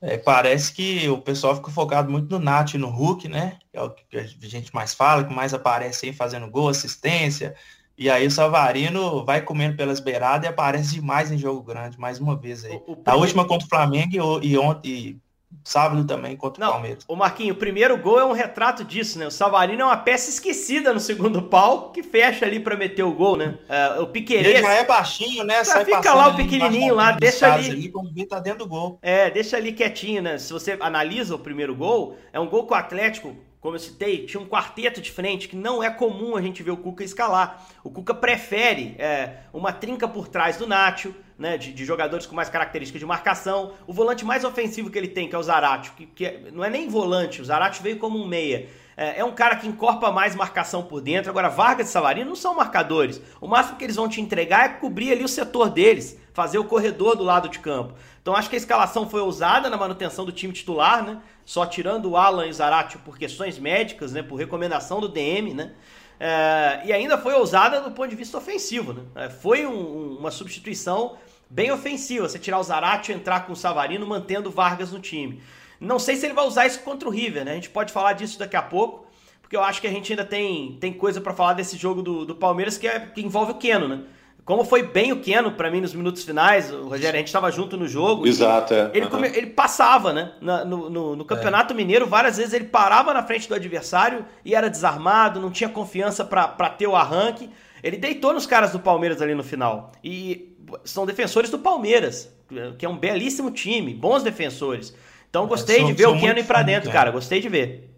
É, 0.01 0.17
parece 0.17 0.73
que 0.73 1.07
o 1.07 1.21
pessoal 1.21 1.55
fica 1.55 1.71
focado 1.71 2.11
muito 2.11 2.29
no 2.29 2.43
Nath 2.43 2.73
e 2.73 2.77
no 2.77 2.89
Hulk, 2.89 3.29
né? 3.29 3.57
É 3.71 3.81
o 3.81 3.89
que 3.89 4.17
a 4.17 4.23
gente 4.25 4.75
mais 4.75 4.93
fala, 4.93 5.23
que 5.23 5.33
mais 5.33 5.53
aparece 5.53 6.07
aí 6.07 6.13
fazendo 6.13 6.49
gol, 6.49 6.67
assistência, 6.67 7.55
e 7.97 8.09
aí 8.09 8.25
o 8.25 8.31
Savarino 8.31 9.23
vai 9.23 9.41
comendo 9.41 9.75
pelas 9.75 9.99
beiradas 9.99 10.45
e 10.45 10.49
aparece 10.49 10.95
demais 10.95 11.31
em 11.31 11.37
jogo 11.37 11.61
grande, 11.61 11.99
mais 11.99 12.19
uma 12.19 12.35
vez 12.35 12.65
aí. 12.65 12.81
O, 12.87 12.93
o 12.93 12.97
a 13.05 13.15
última 13.15 13.45
contra 13.45 13.65
o 13.65 13.69
Flamengo 13.69 14.39
e, 14.41 14.57
ontem, 14.57 15.21
sábado 15.63 16.03
também 16.05 16.35
contra 16.35 16.63
Não, 16.63 16.69
o 16.69 16.73
Palmeiras. 16.73 17.03
O 17.07 17.15
Marquinho, 17.15 17.53
o 17.53 17.57
primeiro 17.57 17.97
gol 17.97 18.19
é 18.19 18.25
um 18.25 18.31
retrato 18.31 18.83
disso, 18.83 19.19
né? 19.19 19.27
O 19.27 19.31
Savarino 19.31 19.81
é 19.81 19.85
uma 19.85 19.97
peça 19.97 20.29
esquecida 20.29 20.93
no 20.93 20.99
segundo 20.99 21.43
pau, 21.43 21.91
que 21.91 22.01
fecha 22.01 22.45
ali 22.45 22.59
para 22.59 22.75
meter 22.75 23.03
o 23.03 23.13
gol, 23.13 23.37
né? 23.37 23.57
Uh, 23.69 24.03
o 24.03 24.07
Piquerez... 24.07 24.47
Ele 24.47 24.61
já 24.61 24.73
é 24.73 24.85
baixinho, 24.85 25.43
né? 25.43 25.63
Sai 25.63 25.85
fica 25.85 26.13
lá 26.13 26.29
o 26.29 26.35
pequenininho 26.35 26.95
lá, 26.95 27.11
deixa 27.11 27.53
ali... 27.53 27.69
ali 27.69 27.89
como 27.89 28.09
tá 28.25 28.39
dentro 28.39 28.59
do 28.59 28.67
gol. 28.67 28.97
É, 29.01 29.29
deixa 29.29 29.57
ali 29.57 29.71
quietinho, 29.73 30.21
né? 30.21 30.37
Se 30.37 30.51
você 30.51 30.77
analisa 30.79 31.35
o 31.35 31.39
primeiro 31.39 31.75
gol, 31.75 32.17
é 32.31 32.39
um 32.39 32.47
gol 32.47 32.65
que 32.65 32.73
o 32.73 32.75
Atlético 32.75 33.35
como 33.61 33.75
eu 33.75 33.79
citei, 33.79 34.25
tinha 34.25 34.41
um 34.41 34.47
quarteto 34.47 34.99
de 34.99 35.11
frente 35.11 35.47
que 35.47 35.55
não 35.55 35.83
é 35.83 35.89
comum 35.91 36.35
a 36.35 36.41
gente 36.41 36.63
ver 36.63 36.71
o 36.71 36.77
Cuca 36.77 37.03
escalar. 37.03 37.63
O 37.83 37.91
Cuca 37.91 38.11
prefere 38.11 38.95
é, 38.97 39.41
uma 39.53 39.71
trinca 39.71 40.07
por 40.07 40.27
trás 40.27 40.57
do 40.57 40.65
Nacho, 40.65 41.13
né, 41.37 41.59
de, 41.59 41.71
de, 41.71 41.85
jogadores 41.85 42.25
com 42.25 42.35
mais 42.35 42.49
características 42.49 42.99
de 42.99 43.05
marcação. 43.05 43.73
O 43.85 43.93
volante 43.93 44.25
mais 44.25 44.43
ofensivo 44.43 44.89
que 44.89 44.97
ele 44.97 45.07
tem, 45.07 45.29
que 45.29 45.35
é 45.35 45.37
o 45.37 45.43
Zaratio, 45.43 45.93
que, 45.93 46.07
que 46.07 46.25
é, 46.25 46.49
não 46.51 46.63
é 46.63 46.71
nem 46.71 46.89
volante, 46.89 47.39
o 47.39 47.45
Zaratio 47.45 47.83
veio 47.83 47.99
como 47.99 48.17
um 48.17 48.27
meia. 48.27 48.67
É, 48.95 49.19
é, 49.19 49.25
um 49.25 49.31
cara 49.31 49.55
que 49.55 49.67
encorpa 49.67 50.11
mais 50.11 50.35
marcação 50.35 50.83
por 50.83 51.01
dentro. 51.01 51.29
Agora, 51.29 51.49
Vargas 51.49 51.89
e 51.89 51.91
Savarino 51.91 52.29
não 52.29 52.35
são 52.35 52.55
marcadores. 52.55 53.21
O 53.39 53.47
máximo 53.47 53.77
que 53.77 53.83
eles 53.83 53.95
vão 53.95 54.09
te 54.09 54.19
entregar 54.21 54.65
é 54.65 54.69
cobrir 54.69 55.11
ali 55.11 55.23
o 55.23 55.27
setor 55.27 55.69
deles, 55.69 56.19
fazer 56.33 56.57
o 56.57 56.65
corredor 56.65 57.15
do 57.15 57.23
lado 57.23 57.49
de 57.49 57.59
campo. 57.59 57.93
Então 58.21 58.35
acho 58.35 58.49
que 58.49 58.55
a 58.55 58.57
escalação 58.57 59.09
foi 59.09 59.21
ousada 59.21 59.69
na 59.69 59.77
manutenção 59.77 60.25
do 60.25 60.31
time 60.31 60.53
titular, 60.53 61.03
né? 61.03 61.17
Só 61.45 61.65
tirando 61.65 62.11
o 62.11 62.17
Alan 62.17 62.47
e 62.47 62.53
Zaratio 62.53 62.99
por 62.99 63.17
questões 63.17 63.57
médicas, 63.57 64.11
né? 64.11 64.21
Por 64.21 64.35
recomendação 64.35 64.99
do 64.99 65.09
DM, 65.09 65.53
né? 65.53 65.73
É, 66.19 66.81
e 66.85 66.93
ainda 66.93 67.17
foi 67.17 67.33
ousada 67.33 67.81
do 67.81 67.91
ponto 67.91 68.09
de 68.09 68.15
vista 68.15 68.37
ofensivo, 68.37 68.93
né? 68.93 69.01
É, 69.15 69.29
foi 69.29 69.65
um, 69.65 70.17
uma 70.19 70.29
substituição 70.29 71.17
bem 71.49 71.71
ofensiva. 71.71 72.29
Você 72.29 72.37
tirar 72.37 72.59
o 72.59 72.63
Zaratio 72.63 73.13
e 73.13 73.15
entrar 73.15 73.47
com 73.47 73.53
o 73.53 73.55
Savarino, 73.55 74.05
mantendo 74.05 74.49
o 74.49 74.51
Vargas 74.51 74.91
no 74.91 74.99
time. 74.99 75.41
Não 75.81 75.97
sei 75.97 76.15
se 76.15 76.27
ele 76.27 76.35
vai 76.35 76.45
usar 76.45 76.67
isso 76.67 76.79
contra 76.81 77.09
o 77.09 77.11
River, 77.11 77.43
né? 77.43 77.53
A 77.53 77.55
gente 77.55 77.71
pode 77.71 77.91
falar 77.91 78.13
disso 78.13 78.37
daqui 78.37 78.55
a 78.55 78.61
pouco, 78.61 79.07
porque 79.41 79.57
eu 79.57 79.63
acho 79.63 79.81
que 79.81 79.87
a 79.87 79.89
gente 79.89 80.13
ainda 80.13 80.23
tem, 80.23 80.77
tem 80.79 80.93
coisa 80.93 81.19
para 81.19 81.33
falar 81.33 81.53
desse 81.53 81.75
jogo 81.75 82.03
do, 82.03 82.23
do 82.23 82.35
Palmeiras 82.35 82.77
que, 82.77 82.87
é, 82.87 82.99
que 82.99 83.19
envolve 83.19 83.53
o 83.53 83.55
Keno, 83.55 83.87
né? 83.87 84.01
Como 84.45 84.63
foi 84.63 84.83
bem 84.83 85.11
o 85.11 85.19
Keno 85.19 85.53
para 85.53 85.71
mim 85.71 85.81
nos 85.81 85.93
minutos 85.93 86.23
finais, 86.23 86.71
o 86.71 86.87
Rogério, 86.87 87.15
a 87.15 87.17
gente 87.17 87.27
estava 87.27 87.51
junto 87.51 87.77
no 87.77 87.87
jogo. 87.87 88.27
Exato, 88.27 88.73
é. 88.73 88.91
Ele, 88.93 89.07
come, 89.07 89.27
ele 89.27 89.47
passava, 89.47 90.13
né? 90.13 90.33
no, 90.41 90.89
no, 90.89 91.15
no, 91.15 91.25
Campeonato 91.25 91.73
é. 91.73 91.77
Mineiro, 91.77 92.05
várias 92.05 92.37
vezes 92.37 92.53
ele 92.53 92.65
parava 92.65 93.13
na 93.13 93.23
frente 93.23 93.47
do 93.47 93.55
adversário 93.55 94.25
e 94.45 94.53
era 94.53 94.69
desarmado, 94.69 95.39
não 95.39 95.51
tinha 95.51 95.69
confiança 95.69 96.23
para 96.23 96.69
ter 96.69 96.87
o 96.87 96.95
arranque. 96.95 97.49
Ele 97.83 97.97
deitou 97.97 98.33
nos 98.33 98.45
caras 98.45 98.71
do 98.71 98.79
Palmeiras 98.79 99.21
ali 99.21 99.33
no 99.33 99.43
final. 99.43 99.91
E 100.03 100.55
são 100.83 101.05
defensores 101.05 101.49
do 101.49 101.59
Palmeiras, 101.59 102.31
que 102.77 102.85
é 102.85 102.89
um 102.89 102.97
belíssimo 102.97 103.49
time, 103.51 103.93
bons 103.93 104.23
defensores. 104.23 104.93
Então 105.31 105.47
gostei 105.47 105.77
é, 105.77 105.79
sou, 105.79 105.87
de 105.87 105.93
ver 105.93 106.07
o 106.07 106.19
Keno 106.19 106.39
ir 106.39 106.43
para 106.45 106.61
dentro, 106.61 106.91
cara. 106.91 107.09
Gostei 107.09 107.39
de 107.39 107.47
ver. 107.47 107.89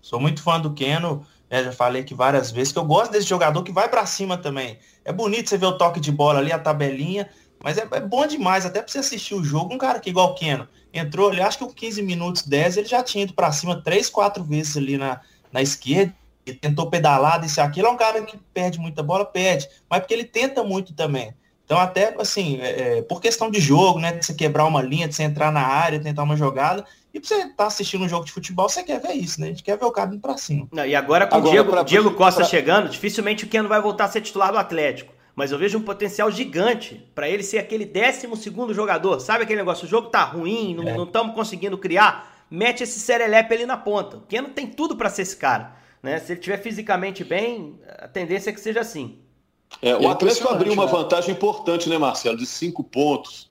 Sou 0.00 0.20
muito 0.20 0.40
fã 0.40 0.60
do 0.60 0.72
Keno. 0.72 1.26
É, 1.50 1.64
já 1.64 1.72
falei 1.72 2.02
aqui 2.02 2.14
várias 2.14 2.52
vezes 2.52 2.72
que 2.72 2.78
eu 2.78 2.84
gosto 2.84 3.10
desse 3.10 3.26
jogador 3.26 3.64
que 3.64 3.72
vai 3.72 3.88
para 3.88 4.06
cima 4.06 4.38
também. 4.38 4.78
É 5.04 5.12
bonito 5.12 5.48
você 5.48 5.58
ver 5.58 5.66
o 5.66 5.76
toque 5.76 5.98
de 5.98 6.12
bola 6.12 6.38
ali, 6.38 6.52
a 6.52 6.58
tabelinha, 6.58 7.28
mas 7.64 7.78
é, 7.78 7.88
é 7.90 8.00
bom 8.00 8.26
demais, 8.26 8.64
até 8.64 8.80
para 8.80 8.92
você 8.92 8.98
assistir 8.98 9.34
o 9.34 9.42
jogo. 9.42 9.74
Um 9.74 9.78
cara 9.78 9.98
que 9.98 10.10
igual 10.10 10.30
o 10.30 10.34
Keno, 10.34 10.68
entrou 10.92 11.30
ali, 11.30 11.40
acho 11.40 11.58
que 11.58 11.64
com 11.64 11.72
15 11.72 12.02
minutos, 12.02 12.42
10, 12.42 12.76
ele 12.76 12.86
já 12.86 13.02
tinha 13.02 13.24
ido 13.24 13.32
para 13.32 13.50
cima 13.50 13.82
três, 13.82 14.08
quatro 14.08 14.44
vezes 14.44 14.76
ali 14.76 14.96
na, 14.96 15.20
na 15.50 15.62
esquerda, 15.62 16.14
e 16.46 16.54
tentou 16.54 16.88
pedalar, 16.88 17.44
isso 17.44 17.58
e 17.58 17.62
aquilo. 17.62 17.88
É 17.88 17.90
um 17.90 17.96
cara 17.96 18.22
que 18.22 18.38
perde 18.54 18.78
muita 18.78 19.02
bola, 19.02 19.24
perde, 19.24 19.68
mas 19.90 20.00
porque 20.00 20.14
ele 20.14 20.24
tenta 20.24 20.62
muito 20.62 20.94
também. 20.94 21.34
Então, 21.68 21.78
até 21.78 22.14
assim, 22.18 22.58
é, 22.62 22.96
é 22.96 23.02
por 23.02 23.20
questão 23.20 23.50
de 23.50 23.60
jogo, 23.60 23.98
né? 24.00 24.12
De 24.12 24.24
você 24.24 24.32
quebrar 24.32 24.64
uma 24.64 24.80
linha, 24.80 25.06
de 25.06 25.14
você 25.14 25.22
entrar 25.22 25.52
na 25.52 25.60
área, 25.60 26.00
tentar 26.00 26.22
uma 26.22 26.34
jogada, 26.34 26.82
e 27.12 27.20
pra 27.20 27.28
você 27.28 27.34
estar 27.34 27.54
tá 27.54 27.66
assistindo 27.66 28.06
um 28.06 28.08
jogo 28.08 28.24
de 28.24 28.32
futebol, 28.32 28.70
você 28.70 28.82
quer 28.82 28.98
ver 28.98 29.12
isso, 29.12 29.38
né? 29.38 29.48
A 29.48 29.50
gente 29.50 29.62
quer 29.62 29.76
ver 29.76 29.84
o 29.84 29.90
cara 29.90 30.08
indo 30.08 30.18
pra 30.18 30.38
cima. 30.38 30.66
Não, 30.72 30.86
e 30.86 30.96
agora 30.96 31.26
com 31.26 31.36
agora, 31.36 31.50
o 31.50 31.52
Diego, 31.52 31.70
pra, 31.70 31.82
Diego 31.82 32.10
Costa 32.12 32.40
pra... 32.40 32.48
chegando, 32.48 32.88
dificilmente 32.88 33.44
o 33.44 33.48
Keno 33.48 33.68
vai 33.68 33.82
voltar 33.82 34.06
a 34.06 34.08
ser 34.08 34.22
titular 34.22 34.50
do 34.50 34.56
Atlético. 34.56 35.12
Mas 35.36 35.52
eu 35.52 35.58
vejo 35.58 35.76
um 35.76 35.82
potencial 35.82 36.30
gigante 36.30 37.06
para 37.14 37.28
ele 37.28 37.42
ser 37.42 37.58
aquele 37.58 37.84
12 37.84 38.34
segundo 38.42 38.72
jogador. 38.72 39.20
Sabe 39.20 39.44
aquele 39.44 39.58
negócio? 39.58 39.84
O 39.84 39.90
jogo 39.90 40.08
tá 40.08 40.24
ruim, 40.24 40.74
não 40.74 41.04
estamos 41.04 41.32
é. 41.32 41.34
conseguindo 41.34 41.76
criar. 41.76 42.46
Mete 42.50 42.82
esse 42.82 42.98
serelepe 42.98 43.54
ali 43.54 43.66
na 43.66 43.76
ponta. 43.76 44.16
O 44.16 44.20
Keno 44.22 44.48
tem 44.48 44.66
tudo 44.66 44.96
para 44.96 45.10
ser 45.10 45.20
esse 45.20 45.36
cara. 45.36 45.76
Né? 46.02 46.18
Se 46.18 46.32
ele 46.32 46.40
estiver 46.40 46.56
fisicamente 46.62 47.24
bem, 47.24 47.78
a 47.98 48.08
tendência 48.08 48.48
é 48.48 48.52
que 48.54 48.60
seja 48.60 48.80
assim. 48.80 49.18
É, 49.82 49.94
o 49.94 50.02
é 50.02 50.06
Atlético 50.06 50.48
abriu 50.48 50.72
uma 50.72 50.86
né? 50.86 50.92
vantagem 50.92 51.32
importante, 51.32 51.88
né, 51.88 51.98
Marcelo? 51.98 52.36
De 52.36 52.46
cinco 52.46 52.82
pontos 52.82 53.48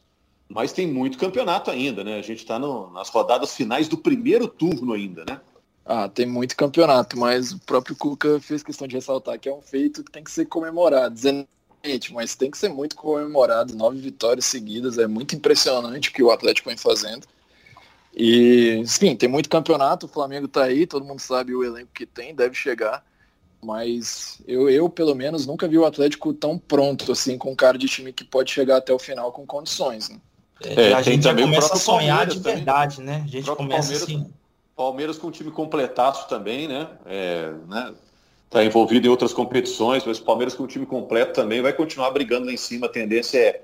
mas 0.49 0.71
tem 0.71 0.87
muito 0.87 1.17
campeonato 1.17 1.69
ainda, 1.69 2.03
né? 2.03 2.17
A 2.17 2.21
gente 2.21 2.39
está 2.39 2.57
nas 2.57 3.09
rodadas 3.09 3.53
finais 3.53 3.87
do 3.87 3.97
primeiro 3.97 4.47
turno 4.47 4.93
ainda, 4.93 5.25
né? 5.25 5.41
Ah, 5.85 6.07
tem 6.09 6.25
muito 6.25 6.55
campeonato, 6.55 7.17
mas 7.17 7.51
o 7.51 7.59
próprio 7.59 7.95
Cuca 7.95 8.39
fez 8.39 8.63
questão 8.63 8.87
de 8.87 8.95
ressaltar 8.95 9.39
que 9.39 9.47
é 9.47 9.53
um 9.53 9.61
feito 9.61 10.03
que 10.03 10.11
tem 10.11 10.23
que 10.23 10.31
ser 10.31 10.45
comemorado. 10.45 11.15
Exatamente, 11.15 12.13
mas 12.13 12.35
tem 12.35 12.51
que 12.51 12.57
ser 12.57 12.69
muito 12.69 12.95
comemorado. 12.95 13.75
Nove 13.75 13.99
vitórias 13.99 14.45
seguidas, 14.45 14.97
é 14.97 15.07
muito 15.07 15.35
impressionante 15.35 16.09
o 16.09 16.13
que 16.13 16.23
o 16.23 16.31
Atlético 16.31 16.69
vem 16.69 16.77
fazendo. 16.77 17.25
E, 18.13 18.83
sim, 18.85 19.15
tem 19.15 19.29
muito 19.29 19.49
campeonato, 19.49 20.07
o 20.07 20.09
Flamengo 20.09 20.47
tá 20.47 20.63
aí, 20.63 20.87
todo 20.87 21.05
mundo 21.05 21.19
sabe 21.19 21.53
o 21.53 21.63
elenco 21.63 21.91
que 21.93 22.05
tem, 22.05 22.33
deve 22.33 22.55
chegar. 22.55 23.05
Mas 23.63 24.39
eu, 24.47 24.69
eu, 24.69 24.89
pelo 24.89 25.15
menos, 25.15 25.45
nunca 25.45 25.67
vi 25.67 25.77
o 25.77 25.85
Atlético 25.85 26.33
tão 26.33 26.57
pronto, 26.57 27.11
assim, 27.11 27.37
com 27.37 27.55
cara 27.55 27.77
de 27.77 27.87
time 27.87 28.13
que 28.13 28.23
pode 28.23 28.51
chegar 28.51 28.77
até 28.77 28.93
o 28.93 28.99
final 28.99 29.31
com 29.31 29.45
condições, 29.45 30.09
né? 30.09 30.17
É, 30.63 30.93
a 30.93 31.01
gente 31.01 31.23
já 31.23 31.35
começa 31.35 31.73
a 31.73 31.77
sonhar 31.77 32.17
Palmeiras 32.17 32.33
de 32.33 32.39
verdade, 32.39 32.95
também. 32.97 33.13
né? 33.13 33.23
A 33.25 33.27
gente 33.27 33.45
começa 33.45 33.57
Palmeiras, 33.57 34.03
assim. 34.03 34.33
Palmeiras 34.75 35.17
com 35.17 35.27
um 35.27 35.31
time 35.31 35.51
completaço 35.51 36.27
também, 36.27 36.67
né? 36.67 36.87
É, 37.05 37.51
né? 37.67 37.93
Tá 38.49 38.63
envolvido 38.63 39.05
em 39.05 39.09
outras 39.09 39.33
competições, 39.33 40.05
mas 40.05 40.19
o 40.19 40.23
Palmeiras 40.23 40.55
com 40.55 40.63
um 40.63 40.67
time 40.67 40.85
completo 40.85 41.33
também 41.33 41.61
vai 41.61 41.73
continuar 41.73 42.11
brigando 42.11 42.45
lá 42.45 42.53
em 42.53 42.57
cima. 42.57 42.87
A 42.87 42.89
tendência 42.89 43.37
é, 43.37 43.61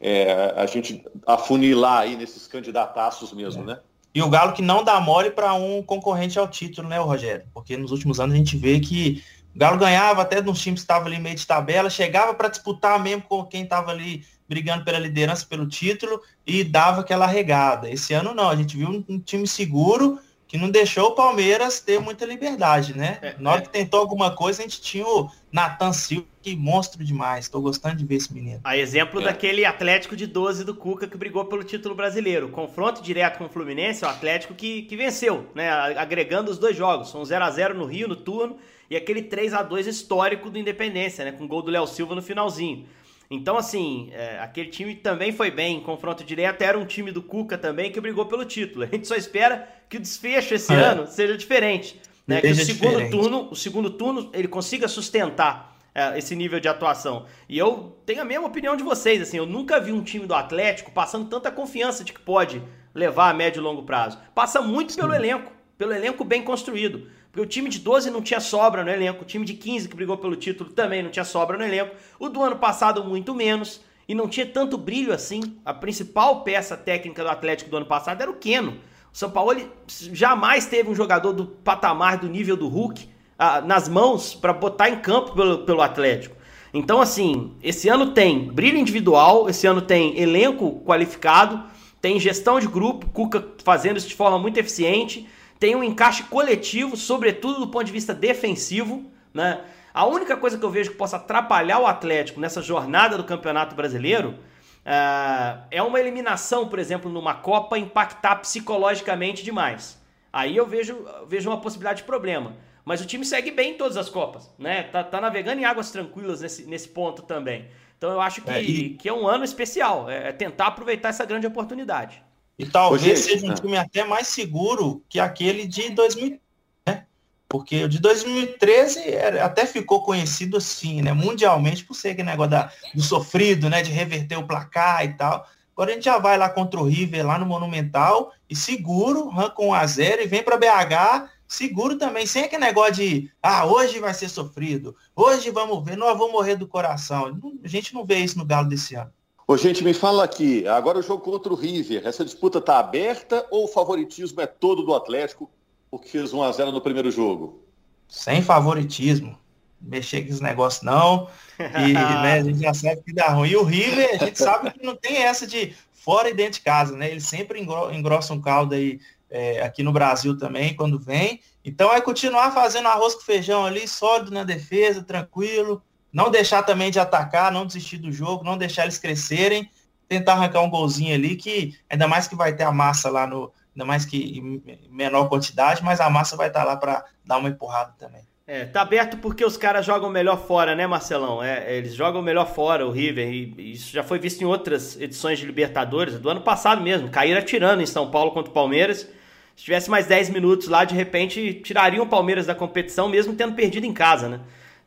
é, 0.00 0.54
a 0.56 0.66
gente 0.66 1.04
afunilar 1.26 2.02
aí 2.02 2.16
nesses 2.16 2.46
candidataços 2.46 3.32
mesmo, 3.32 3.62
é. 3.64 3.66
né? 3.66 3.80
E 4.14 4.22
o 4.22 4.28
Galo 4.28 4.52
que 4.52 4.62
não 4.62 4.82
dá 4.82 5.00
mole 5.00 5.30
para 5.30 5.54
um 5.54 5.82
concorrente 5.82 6.38
ao 6.38 6.48
título, 6.48 6.88
né, 6.88 6.98
Rogério? 6.98 7.46
Porque 7.54 7.76
nos 7.76 7.92
últimos 7.92 8.18
anos 8.18 8.34
a 8.34 8.38
gente 8.38 8.56
vê 8.56 8.80
que 8.80 9.22
o 9.54 9.58
Galo 9.58 9.78
ganhava 9.78 10.22
até 10.22 10.40
nos 10.40 10.60
times 10.60 10.80
que 10.80 10.84
estavam 10.84 11.06
ali 11.06 11.18
meio 11.18 11.36
de 11.36 11.46
tabela, 11.46 11.90
chegava 11.90 12.34
para 12.34 12.48
disputar 12.48 13.00
mesmo 13.00 13.22
com 13.22 13.44
quem 13.44 13.62
estava 13.62 13.90
ali 13.90 14.24
brigando 14.48 14.84
pela 14.84 14.98
liderança, 14.98 15.46
pelo 15.46 15.68
título, 15.68 16.20
e 16.44 16.64
dava 16.64 17.02
aquela 17.02 17.26
regada. 17.26 17.88
Esse 17.88 18.12
ano 18.12 18.34
não, 18.34 18.48
a 18.48 18.56
gente 18.56 18.76
viu 18.76 19.04
um, 19.08 19.20
time 19.20 19.46
seguro 19.46 20.18
que 20.50 20.58
não 20.58 20.68
deixou 20.68 21.10
o 21.10 21.12
Palmeiras 21.12 21.78
ter 21.78 22.00
muita 22.00 22.26
liberdade, 22.26 22.92
né? 22.92 23.18
É, 23.22 23.36
Na 23.38 23.52
hora 23.52 23.60
é. 23.60 23.62
que 23.62 23.68
tentou 23.68 24.00
alguma 24.00 24.34
coisa, 24.34 24.60
a 24.60 24.62
gente 24.64 24.80
tinha 24.80 25.06
o 25.06 25.30
Natan 25.52 25.92
Silva, 25.92 26.26
que 26.42 26.56
monstro 26.56 27.04
demais. 27.04 27.44
Estou 27.44 27.62
gostando 27.62 27.94
de 27.94 28.04
ver 28.04 28.16
esse 28.16 28.34
menino. 28.34 28.60
A 28.64 28.76
exemplo 28.76 29.20
é. 29.20 29.24
daquele 29.26 29.64
Atlético 29.64 30.16
de 30.16 30.26
12 30.26 30.64
do 30.64 30.74
Cuca 30.74 31.06
que 31.06 31.16
brigou 31.16 31.44
pelo 31.44 31.62
título 31.62 31.94
brasileiro. 31.94 32.48
Confronto 32.48 33.00
direto 33.00 33.38
com 33.38 33.44
o 33.44 33.48
Fluminense, 33.48 34.04
o 34.04 34.08
Atlético 34.08 34.52
que, 34.52 34.82
que 34.82 34.96
venceu, 34.96 35.46
né? 35.54 35.70
Agregando 35.70 36.50
os 36.50 36.58
dois 36.58 36.76
jogos. 36.76 37.14
Um 37.14 37.24
0 37.24 37.44
a 37.44 37.50
0 37.52 37.74
no 37.78 37.84
Rio, 37.84 38.08
no 38.08 38.16
turno, 38.16 38.56
e 38.90 38.96
aquele 38.96 39.22
3 39.22 39.54
a 39.54 39.62
2 39.62 39.86
histórico 39.86 40.50
do 40.50 40.58
Independência, 40.58 41.24
né? 41.24 41.30
Com 41.30 41.44
o 41.44 41.48
gol 41.48 41.62
do 41.62 41.70
Léo 41.70 41.86
Silva 41.86 42.16
no 42.16 42.22
finalzinho. 42.22 42.86
Então, 43.30 43.56
assim, 43.56 44.10
é, 44.12 44.40
aquele 44.40 44.70
time 44.70 44.96
também 44.96 45.30
foi 45.30 45.52
bem 45.52 45.76
em 45.76 45.80
confronto 45.80 46.24
direto. 46.24 46.62
Era 46.62 46.76
um 46.76 46.84
time 46.84 47.12
do 47.12 47.22
Cuca 47.22 47.56
também 47.56 47.92
que 47.92 48.00
brigou 48.00 48.26
pelo 48.26 48.44
título. 48.44 48.82
A 48.84 48.88
gente 48.88 49.06
só 49.06 49.14
espera 49.14 49.68
que 49.88 49.98
o 49.98 50.00
desfecho 50.00 50.54
esse 50.54 50.72
é. 50.72 50.76
ano 50.76 51.06
seja 51.06 51.36
diferente. 51.36 52.00
Né? 52.26 52.40
Que 52.40 52.48
o 52.48 52.54
segundo 52.56 52.90
diferente. 52.90 53.10
turno, 53.10 53.48
o 53.48 53.54
segundo 53.54 53.90
turno, 53.90 54.30
ele 54.34 54.48
consiga 54.48 54.88
sustentar 54.88 55.78
é, 55.94 56.18
esse 56.18 56.34
nível 56.34 56.58
de 56.58 56.66
atuação. 56.66 57.26
E 57.48 57.56
eu 57.56 57.96
tenho 58.04 58.20
a 58.20 58.24
mesma 58.24 58.48
opinião 58.48 58.76
de 58.76 58.82
vocês. 58.82 59.22
Assim, 59.22 59.36
eu 59.36 59.46
nunca 59.46 59.78
vi 59.78 59.92
um 59.92 60.02
time 60.02 60.26
do 60.26 60.34
Atlético 60.34 60.90
passando 60.90 61.28
tanta 61.28 61.52
confiança 61.52 62.02
de 62.02 62.12
que 62.12 62.20
pode 62.20 62.60
levar 62.92 63.30
a 63.30 63.34
médio 63.34 63.60
e 63.60 63.62
longo 63.62 63.84
prazo. 63.84 64.18
Passa 64.34 64.60
muito 64.60 64.92
Sim. 64.92 65.02
pelo 65.02 65.14
elenco, 65.14 65.52
pelo 65.78 65.92
elenco 65.92 66.24
bem 66.24 66.42
construído. 66.42 67.08
Porque 67.30 67.40
o 67.40 67.46
time 67.46 67.68
de 67.68 67.78
12 67.78 68.10
não 68.10 68.20
tinha 68.20 68.40
sobra 68.40 68.82
no 68.82 68.90
elenco, 68.90 69.22
o 69.22 69.26
time 69.26 69.44
de 69.44 69.54
15 69.54 69.88
que 69.88 69.94
brigou 69.94 70.18
pelo 70.18 70.34
título 70.34 70.70
também 70.70 71.02
não 71.02 71.10
tinha 71.10 71.24
sobra 71.24 71.56
no 71.56 71.64
elenco, 71.64 71.94
o 72.18 72.28
do 72.28 72.42
ano 72.42 72.56
passado 72.56 73.04
muito 73.04 73.34
menos, 73.34 73.80
e 74.08 74.14
não 74.14 74.28
tinha 74.28 74.44
tanto 74.44 74.76
brilho 74.76 75.12
assim. 75.12 75.40
A 75.64 75.72
principal 75.72 76.42
peça 76.42 76.76
técnica 76.76 77.22
do 77.22 77.28
Atlético 77.28 77.70
do 77.70 77.76
ano 77.76 77.86
passado 77.86 78.20
era 78.20 78.30
o 78.30 78.34
Keno. 78.34 78.72
O 79.12 79.16
São 79.16 79.30
Paulo 79.30 79.60
jamais 79.86 80.66
teve 80.66 80.90
um 80.90 80.94
jogador 80.94 81.32
do 81.32 81.46
patamar 81.46 82.18
do 82.18 82.28
nível 82.28 82.56
do 82.56 82.66
Hulk 82.66 83.08
ah, 83.38 83.60
nas 83.60 83.88
mãos 83.88 84.34
para 84.34 84.52
botar 84.52 84.90
em 84.90 84.96
campo 84.96 85.32
pelo, 85.32 85.58
pelo 85.58 85.82
Atlético. 85.82 86.36
Então, 86.74 87.00
assim, 87.00 87.52
esse 87.62 87.88
ano 87.88 88.12
tem 88.12 88.52
brilho 88.52 88.78
individual, 88.78 89.48
esse 89.48 89.66
ano 89.66 89.80
tem 89.80 90.18
elenco 90.18 90.80
qualificado, 90.84 91.62
tem 92.00 92.18
gestão 92.18 92.58
de 92.58 92.66
grupo, 92.66 93.08
Cuca 93.10 93.46
fazendo 93.64 93.96
isso 93.96 94.08
de 94.08 94.14
forma 94.14 94.38
muito 94.38 94.58
eficiente 94.58 95.28
tem 95.60 95.76
um 95.76 95.84
encaixe 95.84 96.24
coletivo, 96.24 96.96
sobretudo 96.96 97.60
do 97.60 97.68
ponto 97.68 97.84
de 97.84 97.92
vista 97.92 98.14
defensivo, 98.14 99.04
né? 99.32 99.60
A 99.92 100.06
única 100.06 100.36
coisa 100.36 100.56
que 100.56 100.64
eu 100.64 100.70
vejo 100.70 100.92
que 100.92 100.96
possa 100.96 101.16
atrapalhar 101.16 101.80
o 101.80 101.86
Atlético 101.86 102.40
nessa 102.40 102.62
jornada 102.62 103.18
do 103.18 103.24
Campeonato 103.24 103.74
Brasileiro 103.74 104.30
uh, 104.30 105.62
é 105.70 105.82
uma 105.82 106.00
eliminação, 106.00 106.68
por 106.68 106.78
exemplo, 106.78 107.10
numa 107.10 107.34
Copa 107.34 107.76
impactar 107.76 108.36
psicologicamente 108.36 109.44
demais. 109.44 110.00
Aí 110.32 110.56
eu 110.56 110.64
vejo, 110.64 111.06
vejo 111.26 111.50
uma 111.50 111.60
possibilidade 111.60 111.98
de 111.98 112.04
problema. 112.04 112.56
Mas 112.82 113.02
o 113.02 113.06
time 113.06 113.24
segue 113.26 113.50
bem 113.50 113.72
em 113.72 113.76
todas 113.76 113.98
as 113.98 114.08
Copas, 114.08 114.50
né? 114.58 114.84
Tá, 114.84 115.04
tá 115.04 115.20
navegando 115.20 115.60
em 115.60 115.64
águas 115.64 115.90
tranquilas 115.90 116.40
nesse, 116.40 116.64
nesse 116.64 116.88
ponto 116.88 117.22
também. 117.22 117.68
Então 117.98 118.10
eu 118.10 118.20
acho 118.20 118.40
que 118.40 118.50
é, 118.50 118.62
e... 118.62 118.90
que 118.94 119.08
é 119.08 119.12
um 119.12 119.28
ano 119.28 119.44
especial, 119.44 120.08
é, 120.08 120.28
é 120.28 120.32
tentar 120.32 120.68
aproveitar 120.68 121.10
essa 121.10 121.26
grande 121.26 121.46
oportunidade. 121.46 122.22
E 122.60 122.66
talvez 122.66 123.20
seja 123.20 123.46
um 123.46 123.54
time 123.54 123.78
até 123.78 124.04
mais 124.04 124.28
seguro 124.28 125.02
que 125.08 125.18
aquele 125.18 125.66
de 125.66 125.88
2000, 125.88 126.38
né? 126.86 127.06
Porque 127.48 127.84
o 127.84 127.88
de 127.88 127.98
2013 127.98 129.16
até 129.42 129.64
ficou 129.64 130.02
conhecido 130.02 130.58
assim, 130.58 131.00
né? 131.00 131.14
Mundialmente 131.14 131.82
por 131.86 131.94
ser 131.94 132.10
aquele 132.10 132.28
negócio 132.28 132.50
da, 132.50 132.70
do 132.94 133.00
sofrido, 133.00 133.70
né? 133.70 133.80
De 133.80 133.90
reverter 133.90 134.36
o 134.36 134.46
placar 134.46 135.06
e 135.06 135.14
tal. 135.14 135.46
Agora 135.72 135.92
a 135.92 135.94
gente 135.94 136.04
já 136.04 136.18
vai 136.18 136.36
lá 136.36 136.50
contra 136.50 136.78
o 136.78 136.84
River, 136.84 137.26
lá 137.26 137.38
no 137.38 137.46
Monumental, 137.46 138.34
e 138.46 138.54
seguro, 138.54 139.30
arranca 139.30 139.62
1 139.62 139.72
a 139.72 139.86
0 139.86 140.22
e 140.22 140.26
vem 140.26 140.42
para 140.42 140.58
BH, 140.58 141.30
seguro 141.48 141.96
também, 141.96 142.26
sem 142.26 142.44
aquele 142.44 142.66
negócio 142.66 142.96
de, 142.96 143.30
ah, 143.42 143.64
hoje 143.64 143.98
vai 143.98 144.12
ser 144.12 144.28
sofrido, 144.28 144.94
hoje 145.16 145.50
vamos 145.50 145.82
ver, 145.82 145.96
nós 145.96 146.18
vamos 146.18 146.32
morrer 146.32 146.56
do 146.56 146.68
coração. 146.68 147.40
A 147.64 147.68
gente 147.68 147.94
não 147.94 148.04
vê 148.04 148.18
isso 148.18 148.36
no 148.36 148.44
Galo 148.44 148.68
desse 148.68 148.94
ano. 148.94 149.10
Ô, 149.50 149.56
gente, 149.56 149.82
me 149.82 149.92
fala 149.92 150.22
aqui, 150.22 150.64
agora 150.68 151.00
o 151.00 151.02
jogo 151.02 151.24
contra 151.24 151.52
o 151.52 151.56
River, 151.56 152.06
essa 152.06 152.24
disputa 152.24 152.58
está 152.58 152.78
aberta 152.78 153.44
ou 153.50 153.64
o 153.64 153.66
favoritismo 153.66 154.40
é 154.40 154.46
todo 154.46 154.84
do 154.84 154.94
Atlético 154.94 155.50
porque 155.90 156.06
fez 156.06 156.32
1x0 156.32 156.70
no 156.70 156.80
primeiro 156.80 157.10
jogo? 157.10 157.60
Sem 158.06 158.42
favoritismo. 158.42 159.36
Mexer 159.80 160.22
com 160.22 160.28
esse 160.28 160.40
negócio 160.40 160.86
não. 160.86 161.28
E 161.58 161.90
né, 162.22 162.34
a 162.34 162.44
gente 162.44 162.60
já 162.60 162.72
sabe 162.72 163.02
que 163.02 163.12
dá 163.12 163.30
ruim. 163.30 163.48
E 163.48 163.56
o 163.56 163.64
River, 163.64 164.10
a 164.20 164.24
gente 164.24 164.38
sabe 164.38 164.70
que 164.70 164.86
não 164.86 164.94
tem 164.94 165.16
essa 165.16 165.44
de 165.48 165.74
fora 165.92 166.30
e 166.30 166.34
dentro 166.34 166.52
de 166.52 166.60
casa, 166.60 166.96
né? 166.96 167.10
Ele 167.10 167.20
sempre 167.20 167.60
engrossa 167.60 168.32
um 168.32 168.40
caldo 168.40 168.76
aí 168.76 169.00
é, 169.28 169.62
aqui 169.62 169.82
no 169.82 169.92
Brasil 169.92 170.38
também, 170.38 170.76
quando 170.76 170.96
vem. 170.96 171.40
Então 171.64 171.92
é 171.92 172.00
continuar 172.00 172.52
fazendo 172.52 172.86
arroz 172.86 173.16
com 173.16 173.22
feijão 173.22 173.66
ali, 173.66 173.88
sólido 173.88 174.30
na 174.30 174.44
defesa, 174.44 175.02
tranquilo 175.02 175.82
não 176.12 176.30
deixar 176.30 176.62
também 176.62 176.90
de 176.90 176.98
atacar, 176.98 177.52
não 177.52 177.66
desistir 177.66 177.98
do 177.98 178.12
jogo, 178.12 178.44
não 178.44 178.58
deixar 178.58 178.82
eles 178.82 178.98
crescerem, 178.98 179.70
tentar 180.08 180.32
arrancar 180.32 180.60
um 180.62 180.70
golzinho 180.70 181.14
ali, 181.14 181.36
que 181.36 181.78
ainda 181.88 182.08
mais 182.08 182.26
que 182.26 182.34
vai 182.34 182.54
ter 182.54 182.64
a 182.64 182.72
massa 182.72 183.10
lá 183.10 183.26
no. 183.26 183.52
Ainda 183.74 183.84
mais 183.84 184.04
que 184.04 184.38
em 184.38 184.62
menor 184.90 185.28
quantidade, 185.28 185.82
mas 185.84 186.00
a 186.00 186.10
massa 186.10 186.36
vai 186.36 186.48
estar 186.48 186.64
lá 186.64 186.76
para 186.76 187.04
dar 187.24 187.38
uma 187.38 187.48
empurrada 187.48 187.94
também. 187.96 188.22
É, 188.52 188.64
tá 188.64 188.80
aberto 188.80 189.16
porque 189.18 189.44
os 189.44 189.56
caras 189.56 189.86
jogam 189.86 190.10
melhor 190.10 190.36
fora, 190.44 190.74
né, 190.74 190.84
Marcelão? 190.84 191.40
É, 191.40 191.76
eles 191.76 191.94
jogam 191.94 192.20
melhor 192.20 192.52
fora, 192.52 192.84
o 192.84 192.90
River, 192.90 193.32
e 193.32 193.72
isso 193.74 193.92
já 193.92 194.02
foi 194.02 194.18
visto 194.18 194.40
em 194.42 194.44
outras 194.44 195.00
edições 195.00 195.38
de 195.38 195.46
Libertadores, 195.46 196.18
do 196.18 196.28
ano 196.28 196.40
passado 196.40 196.82
mesmo. 196.82 197.08
Caíram 197.08 197.38
atirando 197.38 197.80
em 197.80 197.86
São 197.86 198.10
Paulo 198.10 198.32
contra 198.32 198.50
o 198.50 198.52
Palmeiras. 198.52 199.08
Se 199.54 199.62
tivesse 199.62 199.88
mais 199.88 200.06
10 200.06 200.30
minutos 200.30 200.66
lá, 200.66 200.84
de 200.84 200.96
repente 200.96 201.60
tirariam 201.62 202.04
o 202.04 202.08
Palmeiras 202.08 202.46
da 202.46 202.54
competição, 202.54 203.08
mesmo 203.08 203.34
tendo 203.34 203.54
perdido 203.54 203.86
em 203.86 203.92
casa, 203.92 204.28
né? 204.28 204.40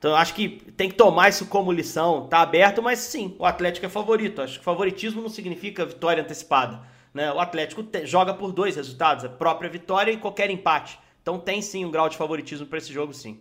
Então 0.03 0.11
eu 0.11 0.17
acho 0.17 0.33
que 0.33 0.49
tem 0.75 0.89
que 0.89 0.95
tomar 0.95 1.29
isso 1.29 1.45
como 1.45 1.71
lição. 1.71 2.27
Tá 2.27 2.41
aberto, 2.41 2.81
mas 2.83 2.99
sim, 2.99 3.37
o 3.39 3.45
Atlético 3.45 3.85
é 3.85 3.89
favorito. 3.89 4.41
Acho 4.41 4.59
que 4.59 4.65
favoritismo 4.65 5.21
não 5.21 5.29
significa 5.29 5.85
vitória 5.85 6.21
antecipada. 6.21 6.81
Né? 7.13 7.31
O 7.31 7.39
Atlético 7.39 7.81
te, 7.81 8.05
joga 8.05 8.33
por 8.33 8.51
dois 8.51 8.75
resultados, 8.75 9.23
a 9.23 9.29
própria 9.29 9.69
vitória 9.69 10.11
e 10.11 10.17
qualquer 10.17 10.49
empate. 10.49 10.99
Então 11.21 11.39
tem 11.39 11.61
sim 11.61 11.85
um 11.85 11.89
grau 11.89 12.09
de 12.09 12.17
favoritismo 12.17 12.65
para 12.65 12.79
esse 12.79 12.91
jogo, 12.91 13.13
sim. 13.13 13.39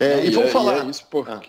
É, 0.00 0.24
e, 0.24 0.26
e 0.26 0.30
vamos 0.30 0.48
é, 0.48 0.52
falar. 0.52 0.78
E 0.78 0.80
é 0.80 0.90
isso, 0.90 1.06
Ah, 1.28 1.40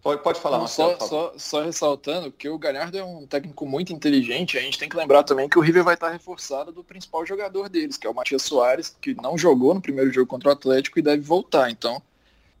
pode, 0.00 0.22
pode 0.22 0.40
falar, 0.40 0.56
não, 0.56 0.66
só, 0.66 0.98
só, 0.98 1.34
só, 1.36 1.62
ressaltando 1.62 2.32
que 2.32 2.48
o 2.48 2.58
Galhardo 2.58 2.96
é 2.96 3.04
um 3.04 3.26
técnico 3.26 3.66
muito 3.66 3.92
inteligente. 3.92 4.56
A 4.56 4.62
gente 4.62 4.78
tem 4.78 4.88
que 4.88 4.96
lembrar 4.96 5.24
também 5.24 5.46
que 5.46 5.58
o 5.58 5.62
River 5.62 5.84
vai 5.84 5.92
estar 5.92 6.08
reforçado 6.08 6.72
do 6.72 6.82
principal 6.82 7.26
jogador 7.26 7.68
deles, 7.68 7.98
que 7.98 8.06
é 8.06 8.10
o 8.10 8.14
Matias 8.14 8.44
Soares, 8.44 8.96
que 8.98 9.14
não 9.14 9.36
jogou 9.36 9.74
no 9.74 9.82
primeiro 9.82 10.10
jogo 10.10 10.26
contra 10.26 10.48
o 10.48 10.52
Atlético 10.52 10.98
e 10.98 11.02
deve 11.02 11.20
voltar. 11.20 11.70
Então 11.70 12.00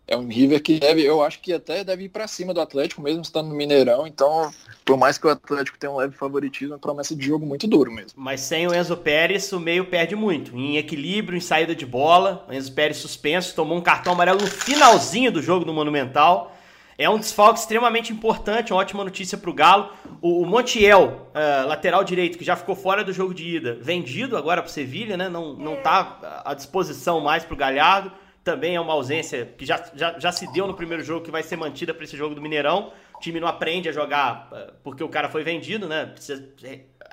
é 0.08 0.16
um 0.16 0.28
River 0.28 0.62
que 0.62 0.78
deve, 0.78 1.02
eu 1.02 1.22
acho 1.22 1.40
que 1.40 1.52
até 1.52 1.82
deve 1.82 2.04
ir 2.04 2.08
para 2.08 2.28
cima 2.28 2.54
do 2.54 2.60
Atlético, 2.60 3.02
mesmo 3.02 3.22
estando 3.22 3.48
no 3.48 3.56
Mineirão. 3.56 4.06
Então, 4.06 4.52
por 4.84 4.96
mais 4.96 5.18
que 5.18 5.26
o 5.26 5.30
Atlético 5.30 5.76
tenha 5.76 5.92
um 5.92 5.96
leve 5.96 6.14
favoritismo, 6.14 6.76
é 6.76 6.78
promessa 6.78 7.14
de 7.16 7.26
jogo 7.26 7.44
muito 7.44 7.66
duro 7.66 7.90
mesmo. 7.90 8.12
Mas 8.14 8.40
sem 8.40 8.68
o 8.68 8.74
Enzo 8.74 8.96
Pérez, 8.96 9.50
o 9.52 9.58
meio 9.58 9.86
perde 9.86 10.14
muito. 10.14 10.56
Em 10.56 10.76
equilíbrio, 10.76 11.36
em 11.36 11.40
saída 11.40 11.74
de 11.74 11.84
bola. 11.84 12.46
O 12.48 12.52
Enzo 12.52 12.72
Pérez 12.72 12.98
suspenso, 12.98 13.54
tomou 13.54 13.76
um 13.76 13.80
cartão 13.80 14.12
amarelo 14.12 14.40
no 14.40 14.46
finalzinho 14.46 15.32
do 15.32 15.42
jogo 15.42 15.64
do 15.64 15.72
Monumental. 15.72 16.52
É 16.96 17.10
um 17.10 17.18
desfalque 17.18 17.58
extremamente 17.58 18.10
importante, 18.12 18.72
uma 18.72 18.80
ótima 18.80 19.04
notícia 19.04 19.36
para 19.36 19.50
o 19.50 19.52
Galo. 19.52 19.90
O 20.22 20.46
Montiel, 20.46 21.28
uh, 21.34 21.66
lateral 21.66 22.04
direito, 22.04 22.38
que 22.38 22.44
já 22.44 22.54
ficou 22.54 22.76
fora 22.76 23.02
do 23.02 23.12
jogo 23.12 23.34
de 23.34 23.56
ida, 23.56 23.76
vendido 23.82 24.36
agora 24.36 24.62
para 24.62 24.70
o 24.70 24.72
Sevilha, 24.72 25.16
né? 25.16 25.28
Não, 25.28 25.52
não 25.52 25.76
tá 25.76 26.42
à 26.44 26.54
disposição 26.54 27.20
mais 27.20 27.44
para 27.44 27.54
o 27.54 27.56
Galhardo 27.56 28.12
também 28.46 28.76
é 28.76 28.80
uma 28.80 28.92
ausência 28.92 29.44
que 29.58 29.66
já, 29.66 29.84
já, 29.92 30.16
já 30.20 30.30
se 30.30 30.46
deu 30.52 30.68
no 30.68 30.74
primeiro 30.74 31.02
jogo, 31.02 31.24
que 31.24 31.32
vai 31.32 31.42
ser 31.42 31.56
mantida 31.56 31.92
para 31.92 32.04
esse 32.04 32.16
jogo 32.16 32.32
do 32.32 32.40
Mineirão. 32.40 32.92
O 33.16 33.18
time 33.18 33.40
não 33.40 33.48
aprende 33.48 33.88
a 33.88 33.92
jogar 33.92 34.48
eh, 34.52 34.72
porque 34.84 35.02
o 35.02 35.08
cara 35.08 35.28
foi 35.28 35.42
vendido, 35.42 35.88
né? 35.88 36.06
Precisa 36.06 36.48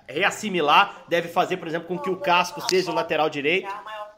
reassimilar. 0.08 1.06
Deve 1.08 1.28
fazer, 1.28 1.58
por 1.58 1.68
exemplo, 1.68 1.88
com 1.88 1.98
que 1.98 2.08
o 2.08 2.18
Casco 2.18 2.62
seja 2.70 2.92
o 2.92 2.94
lateral 2.94 3.32
direito, 3.32 3.74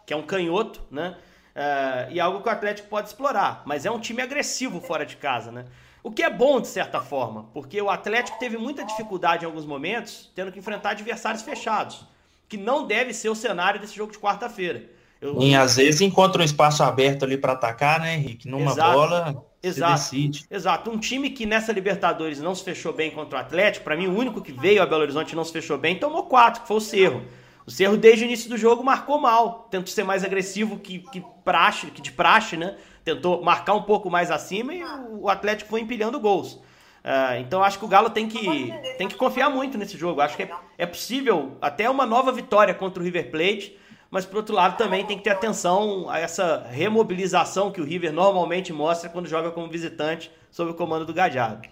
que 0.05 0.13
é 0.13 0.17
um 0.17 0.23
canhoto, 0.23 0.81
né? 0.91 1.15
Uh, 1.55 2.11
e 2.11 2.19
algo 2.19 2.41
que 2.41 2.49
o 2.49 2.51
Atlético 2.51 2.89
pode 2.89 3.07
explorar. 3.07 3.63
Mas 3.65 3.85
é 3.85 3.91
um 3.91 3.99
time 3.99 4.21
agressivo 4.21 4.81
fora 4.81 5.05
de 5.05 5.15
casa, 5.15 5.53
né? 5.53 5.63
O 6.03 6.11
que 6.11 6.21
é 6.21 6.29
bom, 6.29 6.59
de 6.59 6.67
certa 6.67 6.99
forma, 6.99 7.45
porque 7.53 7.81
o 7.81 7.89
Atlético 7.89 8.37
teve 8.37 8.57
muita 8.57 8.83
dificuldade 8.83 9.45
em 9.45 9.47
alguns 9.47 9.65
momentos, 9.65 10.29
tendo 10.35 10.51
que 10.51 10.59
enfrentar 10.59 10.89
adversários 10.89 11.43
fechados, 11.43 12.05
que 12.49 12.57
não 12.57 12.85
deve 12.85 13.13
ser 13.13 13.29
o 13.29 13.35
cenário 13.35 13.79
desse 13.79 13.95
jogo 13.95 14.11
de 14.11 14.19
quarta-feira. 14.19 14.94
Eu... 15.21 15.41
E 15.41 15.55
às 15.55 15.77
vezes 15.77 16.01
encontra 16.01 16.41
um 16.41 16.45
espaço 16.45 16.83
aberto 16.83 17.23
ali 17.23 17.37
para 17.37 17.53
atacar, 17.53 17.99
né, 17.99 18.15
Henrique? 18.15 18.47
Numa 18.47 18.71
Exato. 18.71 18.91
bola. 18.93 19.45
Exato. 19.63 20.15
Exato. 20.51 20.91
Um 20.91 20.99
time 20.99 21.31
que 21.31 21.45
nessa 21.45 21.71
Libertadores 21.71 22.39
não 22.39 22.53
se 22.53 22.63
fechou 22.63 22.93
bem 22.93 23.09
contra 23.09 23.39
o 23.39 23.41
Atlético, 23.41 23.83
para 23.83 23.97
mim 23.97 24.07
o 24.07 24.15
único 24.15 24.41
que 24.41 24.51
veio 24.51 24.81
a 24.81 24.85
Belo 24.85 25.01
Horizonte 25.01 25.31
e 25.31 25.35
não 25.35 25.43
se 25.43 25.51
fechou 25.51 25.77
bem, 25.77 25.97
tomou 25.97 26.23
quatro, 26.23 26.61
que 26.61 26.67
foi 26.67 26.77
o 26.77 26.81
Cerro. 26.81 27.23
O 27.65 27.71
Cerro, 27.71 27.97
desde 27.97 28.23
o 28.23 28.27
início 28.27 28.47
do 28.47 28.57
jogo, 28.57 28.83
marcou 28.83 29.19
mal. 29.19 29.67
Tentou 29.71 29.87
ser 29.87 30.03
mais 30.03 30.23
agressivo 30.23 30.77
que, 30.77 30.99
que, 31.11 31.23
praxe, 31.43 31.87
que 31.87 32.01
de 32.01 32.11
praxe, 32.11 32.55
né? 32.55 32.75
Tentou 33.03 33.43
marcar 33.43 33.73
um 33.73 33.81
pouco 33.81 34.09
mais 34.09 34.29
acima 34.29 34.73
e 34.73 34.83
o 35.19 35.29
Atlético 35.29 35.69
foi 35.71 35.81
empilhando 35.81 36.19
gols. 36.19 36.53
Uh, 36.53 37.37
então 37.39 37.63
acho 37.63 37.77
que 37.77 37.85
o 37.85 37.87
Galo 37.87 38.09
tem 38.09 38.27
que, 38.27 38.71
tem 38.97 39.07
que 39.07 39.15
confiar 39.15 39.49
muito 39.49 39.77
nesse 39.77 39.97
jogo. 39.97 40.21
Acho 40.21 40.35
que 40.35 40.43
é, 40.43 40.51
é 40.77 40.85
possível 40.85 41.57
até 41.59 41.89
uma 41.89 42.05
nova 42.05 42.31
vitória 42.31 42.73
contra 42.73 43.01
o 43.01 43.05
River 43.05 43.31
Plate 43.31 43.77
mas 44.15 44.25
por 44.25 44.37
outro 44.37 44.55
lado 44.55 44.77
também 44.77 45.05
tem 45.05 45.17
que 45.17 45.25
ter 45.25 45.31
atenção 45.31 46.09
a 46.09 46.17
essa 46.17 46.65
remobilização 46.69 47.69
que 47.69 47.81
o 47.81 47.83
River 47.83 48.13
normalmente 48.13 48.71
mostra 48.71 49.09
quando 49.09 49.27
joga 49.27 49.51
como 49.51 49.67
visitante 49.67 50.31
sob 50.49 50.71
o 50.71 50.73
comando 50.73 51.05
do 51.05 51.13
Gadiardo. 51.13 51.67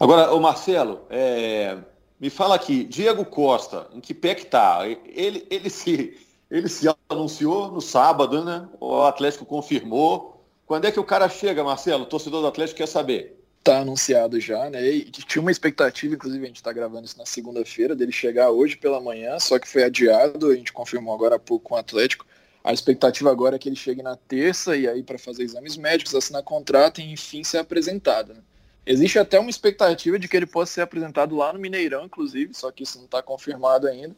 Agora, 0.00 0.34
o 0.34 0.40
Marcelo, 0.40 1.02
é... 1.08 1.78
me 2.18 2.28
fala 2.30 2.56
aqui, 2.56 2.82
Diego 2.82 3.24
Costa, 3.24 3.86
em 3.92 4.00
que 4.00 4.12
pé 4.12 4.34
que 4.34 4.46
tá? 4.46 4.80
Ele, 4.88 5.46
ele, 5.48 5.70
se, 5.70 6.18
ele 6.50 6.68
se 6.68 6.92
anunciou 7.08 7.70
no 7.70 7.80
sábado, 7.80 8.44
né? 8.44 8.68
O 8.80 9.02
Atlético 9.02 9.46
confirmou. 9.46 10.44
Quando 10.66 10.86
é 10.86 10.90
que 10.90 10.98
o 10.98 11.04
cara 11.04 11.28
chega, 11.28 11.62
Marcelo? 11.62 12.02
O 12.02 12.06
torcedor 12.06 12.40
do 12.40 12.48
Atlético 12.48 12.78
quer 12.78 12.88
saber 12.88 13.41
tá 13.62 13.78
anunciado 13.78 14.40
já, 14.40 14.68
né? 14.68 14.84
E 14.90 15.04
tinha 15.04 15.40
uma 15.40 15.50
expectativa, 15.50 16.14
inclusive 16.14 16.44
a 16.44 16.46
gente 16.48 16.56
está 16.56 16.72
gravando 16.72 17.06
isso 17.06 17.18
na 17.18 17.26
segunda-feira, 17.26 17.94
dele 17.94 18.12
chegar 18.12 18.50
hoje 18.50 18.76
pela 18.76 19.00
manhã, 19.00 19.38
só 19.38 19.58
que 19.58 19.68
foi 19.68 19.84
adiado, 19.84 20.50
a 20.50 20.54
gente 20.54 20.72
confirmou 20.72 21.14
agora 21.14 21.36
há 21.36 21.38
pouco 21.38 21.68
com 21.68 21.74
o 21.74 21.78
Atlético. 21.78 22.26
A 22.64 22.72
expectativa 22.72 23.30
agora 23.30 23.56
é 23.56 23.58
que 23.58 23.68
ele 23.68 23.76
chegue 23.76 24.02
na 24.02 24.16
terça 24.16 24.76
e 24.76 24.88
aí 24.88 25.02
para 25.02 25.18
fazer 25.18 25.42
exames 25.42 25.76
médicos, 25.76 26.14
assinar 26.14 26.42
contrato 26.42 27.00
e 27.00 27.12
enfim 27.12 27.42
ser 27.42 27.58
apresentado. 27.58 28.34
Né? 28.34 28.40
Existe 28.84 29.18
até 29.18 29.38
uma 29.38 29.50
expectativa 29.50 30.18
de 30.18 30.28
que 30.28 30.36
ele 30.36 30.46
possa 30.46 30.72
ser 30.72 30.80
apresentado 30.80 31.36
lá 31.36 31.52
no 31.52 31.58
Mineirão, 31.58 32.04
inclusive, 32.04 32.54
só 32.54 32.70
que 32.70 32.82
isso 32.82 32.98
não 32.98 33.04
está 33.04 33.22
confirmado 33.22 33.86
ainda. 33.86 34.14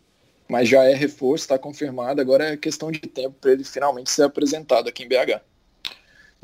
Mas 0.49 0.69
já 0.69 0.85
é 0.85 0.95
reforço, 0.95 1.45
está 1.45 1.59
confirmado, 1.59 2.21
agora 2.21 2.53
é 2.53 2.57
questão 2.57 2.91
de 2.91 3.01
tempo 3.01 3.37
para 3.41 3.53
ele 3.53 3.65
finalmente 3.65 4.11
ser 4.11 4.23
apresentado 4.23 4.89
aqui 4.89 5.03
em 5.03 5.09
BH. 5.09 5.41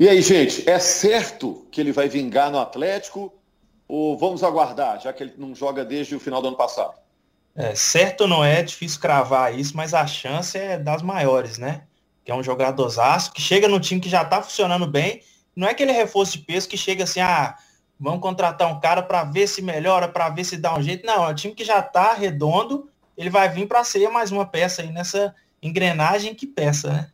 E 0.01 0.09
aí, 0.09 0.19
gente, 0.19 0.67
é 0.67 0.79
certo 0.79 1.67
que 1.69 1.79
ele 1.79 1.91
vai 1.91 2.09
vingar 2.09 2.49
no 2.49 2.57
Atlético 2.57 3.31
ou 3.87 4.17
vamos 4.17 4.43
aguardar, 4.43 4.99
já 4.99 5.13
que 5.13 5.21
ele 5.21 5.35
não 5.37 5.53
joga 5.53 5.85
desde 5.85 6.15
o 6.15 6.19
final 6.19 6.41
do 6.41 6.47
ano 6.47 6.57
passado? 6.57 6.95
É, 7.55 7.75
certo 7.75 8.27
não 8.27 8.43
é, 8.43 8.63
difícil 8.63 8.99
cravar 8.99 9.55
isso, 9.55 9.77
mas 9.77 9.93
a 9.93 10.07
chance 10.07 10.57
é 10.57 10.75
das 10.79 11.03
maiores, 11.03 11.59
né? 11.59 11.83
Que 12.25 12.31
é 12.31 12.35
um 12.35 12.41
jogadorzaço 12.41 13.31
que 13.31 13.39
chega 13.39 13.67
no 13.67 13.79
time 13.79 14.01
que 14.01 14.09
já 14.09 14.25
tá 14.25 14.41
funcionando 14.41 14.87
bem. 14.87 15.21
Não 15.55 15.67
é 15.67 15.69
aquele 15.69 15.91
reforço 15.91 16.31
de 16.31 16.45
peso 16.45 16.67
que 16.67 16.77
chega 16.77 17.03
assim, 17.03 17.19
ah, 17.19 17.55
vamos 17.99 18.21
contratar 18.21 18.75
um 18.75 18.79
cara 18.79 19.03
para 19.03 19.23
ver 19.23 19.45
se 19.45 19.61
melhora, 19.61 20.07
para 20.07 20.29
ver 20.29 20.45
se 20.45 20.57
dá 20.57 20.75
um 20.75 20.81
jeito. 20.81 21.05
Não, 21.05 21.25
é 21.25 21.31
um 21.31 21.35
time 21.35 21.53
que 21.53 21.63
já 21.63 21.79
tá 21.79 22.13
redondo, 22.13 22.89
ele 23.15 23.29
vai 23.29 23.47
vir 23.49 23.67
para 23.67 23.83
ser 23.83 24.09
mais 24.09 24.31
uma 24.31 24.47
peça 24.47 24.81
aí 24.81 24.91
nessa 24.91 25.35
engrenagem 25.61 26.33
que 26.33 26.47
peça, 26.47 26.91
né? 26.91 27.11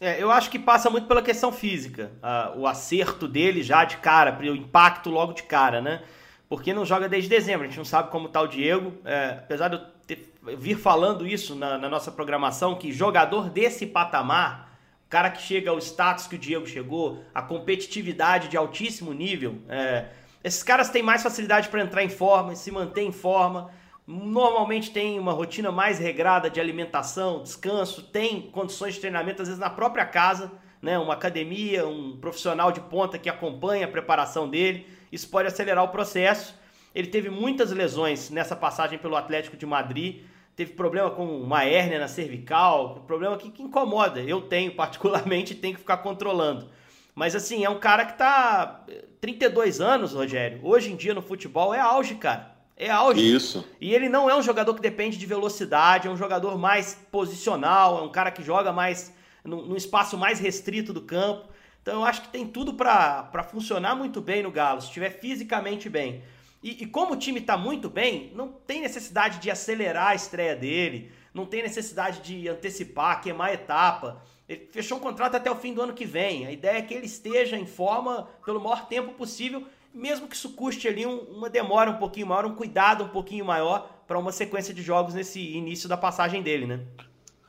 É, 0.00 0.20
eu 0.20 0.30
acho 0.30 0.50
que 0.50 0.58
passa 0.58 0.88
muito 0.88 1.06
pela 1.06 1.20
questão 1.20 1.52
física. 1.52 2.10
O 2.56 2.66
acerto 2.66 3.28
dele 3.28 3.62
já 3.62 3.84
de 3.84 3.98
cara, 3.98 4.36
o 4.40 4.56
impacto 4.56 5.10
logo 5.10 5.34
de 5.34 5.42
cara, 5.42 5.80
né? 5.82 6.02
Porque 6.48 6.72
não 6.72 6.84
joga 6.84 7.08
desde 7.08 7.28
dezembro, 7.28 7.64
a 7.64 7.68
gente 7.68 7.76
não 7.76 7.84
sabe 7.84 8.10
como 8.10 8.28
tá 8.28 8.40
o 8.40 8.46
Diego. 8.46 8.94
É, 9.04 9.36
apesar 9.38 9.68
de 9.68 9.76
eu 9.76 9.82
ter, 10.06 10.34
vir 10.58 10.76
falando 10.76 11.26
isso 11.26 11.54
na, 11.54 11.78
na, 11.78 11.88
nossa 11.88 12.10
programação, 12.10 12.74
que 12.74 12.90
jogador 12.90 13.50
desse 13.50 13.86
patamar, 13.86 14.76
cara 15.08 15.30
que 15.30 15.42
chega 15.42 15.70
ao 15.70 15.78
status 15.78 16.26
que 16.26 16.34
o 16.34 16.38
Diego 16.38 16.66
chegou, 16.66 17.22
a 17.32 17.42
competitividade 17.42 18.48
de 18.48 18.56
altíssimo 18.56 19.12
nível, 19.12 19.58
é, 19.68 20.06
esses 20.42 20.62
caras 20.62 20.88
têm 20.88 21.02
mais 21.02 21.22
facilidade 21.22 21.68
para 21.68 21.82
entrar 21.82 22.02
em 22.02 22.08
forma, 22.08 22.56
se 22.56 22.70
manter 22.72 23.02
em 23.02 23.12
forma 23.12 23.70
normalmente 24.10 24.90
tem 24.90 25.20
uma 25.20 25.32
rotina 25.32 25.70
mais 25.70 26.00
regrada 26.00 26.50
de 26.50 26.60
alimentação, 26.60 27.44
descanso, 27.44 28.02
tem 28.02 28.42
condições 28.50 28.94
de 28.94 29.00
treinamento, 29.00 29.40
às 29.40 29.46
vezes 29.46 29.60
na 29.60 29.70
própria 29.70 30.04
casa, 30.04 30.50
né? 30.82 30.98
Uma 30.98 31.14
academia, 31.14 31.86
um 31.86 32.16
profissional 32.16 32.72
de 32.72 32.80
ponta 32.80 33.18
que 33.18 33.28
acompanha 33.28 33.86
a 33.86 33.88
preparação 33.88 34.48
dele. 34.48 34.84
Isso 35.12 35.28
pode 35.28 35.46
acelerar 35.46 35.84
o 35.84 35.88
processo. 35.88 36.58
Ele 36.92 37.06
teve 37.06 37.30
muitas 37.30 37.70
lesões 37.70 38.30
nessa 38.30 38.56
passagem 38.56 38.98
pelo 38.98 39.14
Atlético 39.14 39.56
de 39.56 39.64
Madrid. 39.64 40.22
Teve 40.56 40.72
problema 40.72 41.10
com 41.10 41.24
uma 41.24 41.64
hérnia 41.64 42.00
na 42.00 42.08
cervical, 42.08 43.04
problema 43.06 43.36
que, 43.36 43.48
que 43.50 43.62
incomoda. 43.62 44.20
Eu 44.20 44.42
tenho, 44.42 44.74
particularmente, 44.76 45.54
tenho 45.54 45.74
que 45.74 45.80
ficar 45.80 45.98
controlando. 45.98 46.68
Mas 47.14 47.36
assim, 47.36 47.64
é 47.64 47.70
um 47.70 47.78
cara 47.78 48.04
que 48.04 48.18
tá 48.18 48.84
32 49.20 49.80
anos, 49.80 50.14
Rogério. 50.14 50.58
Hoje 50.64 50.92
em 50.92 50.96
dia 50.96 51.14
no 51.14 51.22
futebol 51.22 51.72
é 51.72 51.78
auge, 51.78 52.16
cara. 52.16 52.59
É 52.80 52.88
auge. 52.88 53.20
Isso. 53.20 53.62
E 53.78 53.94
ele 53.94 54.08
não 54.08 54.30
é 54.30 54.34
um 54.34 54.40
jogador 54.42 54.72
que 54.72 54.80
depende 54.80 55.18
de 55.18 55.26
velocidade, 55.26 56.08
é 56.08 56.10
um 56.10 56.16
jogador 56.16 56.56
mais 56.56 56.98
posicional, 57.12 57.98
é 57.98 58.02
um 58.02 58.10
cara 58.10 58.30
que 58.30 58.42
joga 58.42 58.72
mais 58.72 59.12
num, 59.44 59.76
espaço 59.76 60.16
mais 60.16 60.40
restrito 60.40 60.90
do 60.90 61.02
campo. 61.02 61.46
Então 61.82 62.00
eu 62.00 62.04
acho 62.06 62.22
que 62.22 62.28
tem 62.28 62.46
tudo 62.46 62.72
para 62.72 63.42
funcionar 63.50 63.94
muito 63.94 64.22
bem 64.22 64.42
no 64.42 64.50
Galo, 64.50 64.80
se 64.80 64.86
estiver 64.86 65.10
fisicamente 65.10 65.90
bem. 65.90 66.22
E, 66.62 66.82
e 66.82 66.86
como 66.86 67.12
o 67.12 67.16
time 67.18 67.40
está 67.40 67.54
muito 67.54 67.90
bem, 67.90 68.32
não 68.34 68.48
tem 68.48 68.80
necessidade 68.80 69.40
de 69.40 69.50
acelerar 69.50 70.08
a 70.08 70.14
estreia 70.14 70.56
dele, 70.56 71.12
não 71.34 71.44
tem 71.44 71.62
necessidade 71.62 72.20
de 72.20 72.48
antecipar, 72.48 73.20
queimar 73.20 73.52
etapa. 73.52 74.22
Ele 74.48 74.66
fechou 74.72 74.96
um 74.96 75.02
contrato 75.02 75.34
até 75.34 75.50
o 75.50 75.54
fim 75.54 75.74
do 75.74 75.82
ano 75.82 75.92
que 75.92 76.06
vem. 76.06 76.46
A 76.46 76.50
ideia 76.50 76.78
é 76.78 76.82
que 76.82 76.94
ele 76.94 77.04
esteja 77.04 77.58
em 77.58 77.66
forma 77.66 78.26
pelo 78.42 78.58
maior 78.58 78.86
tempo 78.88 79.12
possível 79.12 79.66
mesmo 79.92 80.28
que 80.28 80.36
isso 80.36 80.50
custe 80.50 80.88
ali 80.88 81.06
um, 81.06 81.18
uma 81.20 81.50
demora 81.50 81.90
um 81.90 81.96
pouquinho 81.96 82.26
maior, 82.26 82.46
um 82.46 82.54
cuidado 82.54 83.04
um 83.04 83.08
pouquinho 83.08 83.44
maior 83.44 83.88
para 84.06 84.18
uma 84.18 84.32
sequência 84.32 84.72
de 84.72 84.82
jogos 84.82 85.14
nesse 85.14 85.40
início 85.40 85.88
da 85.88 85.96
passagem 85.96 86.42
dele, 86.42 86.66
né? 86.66 86.80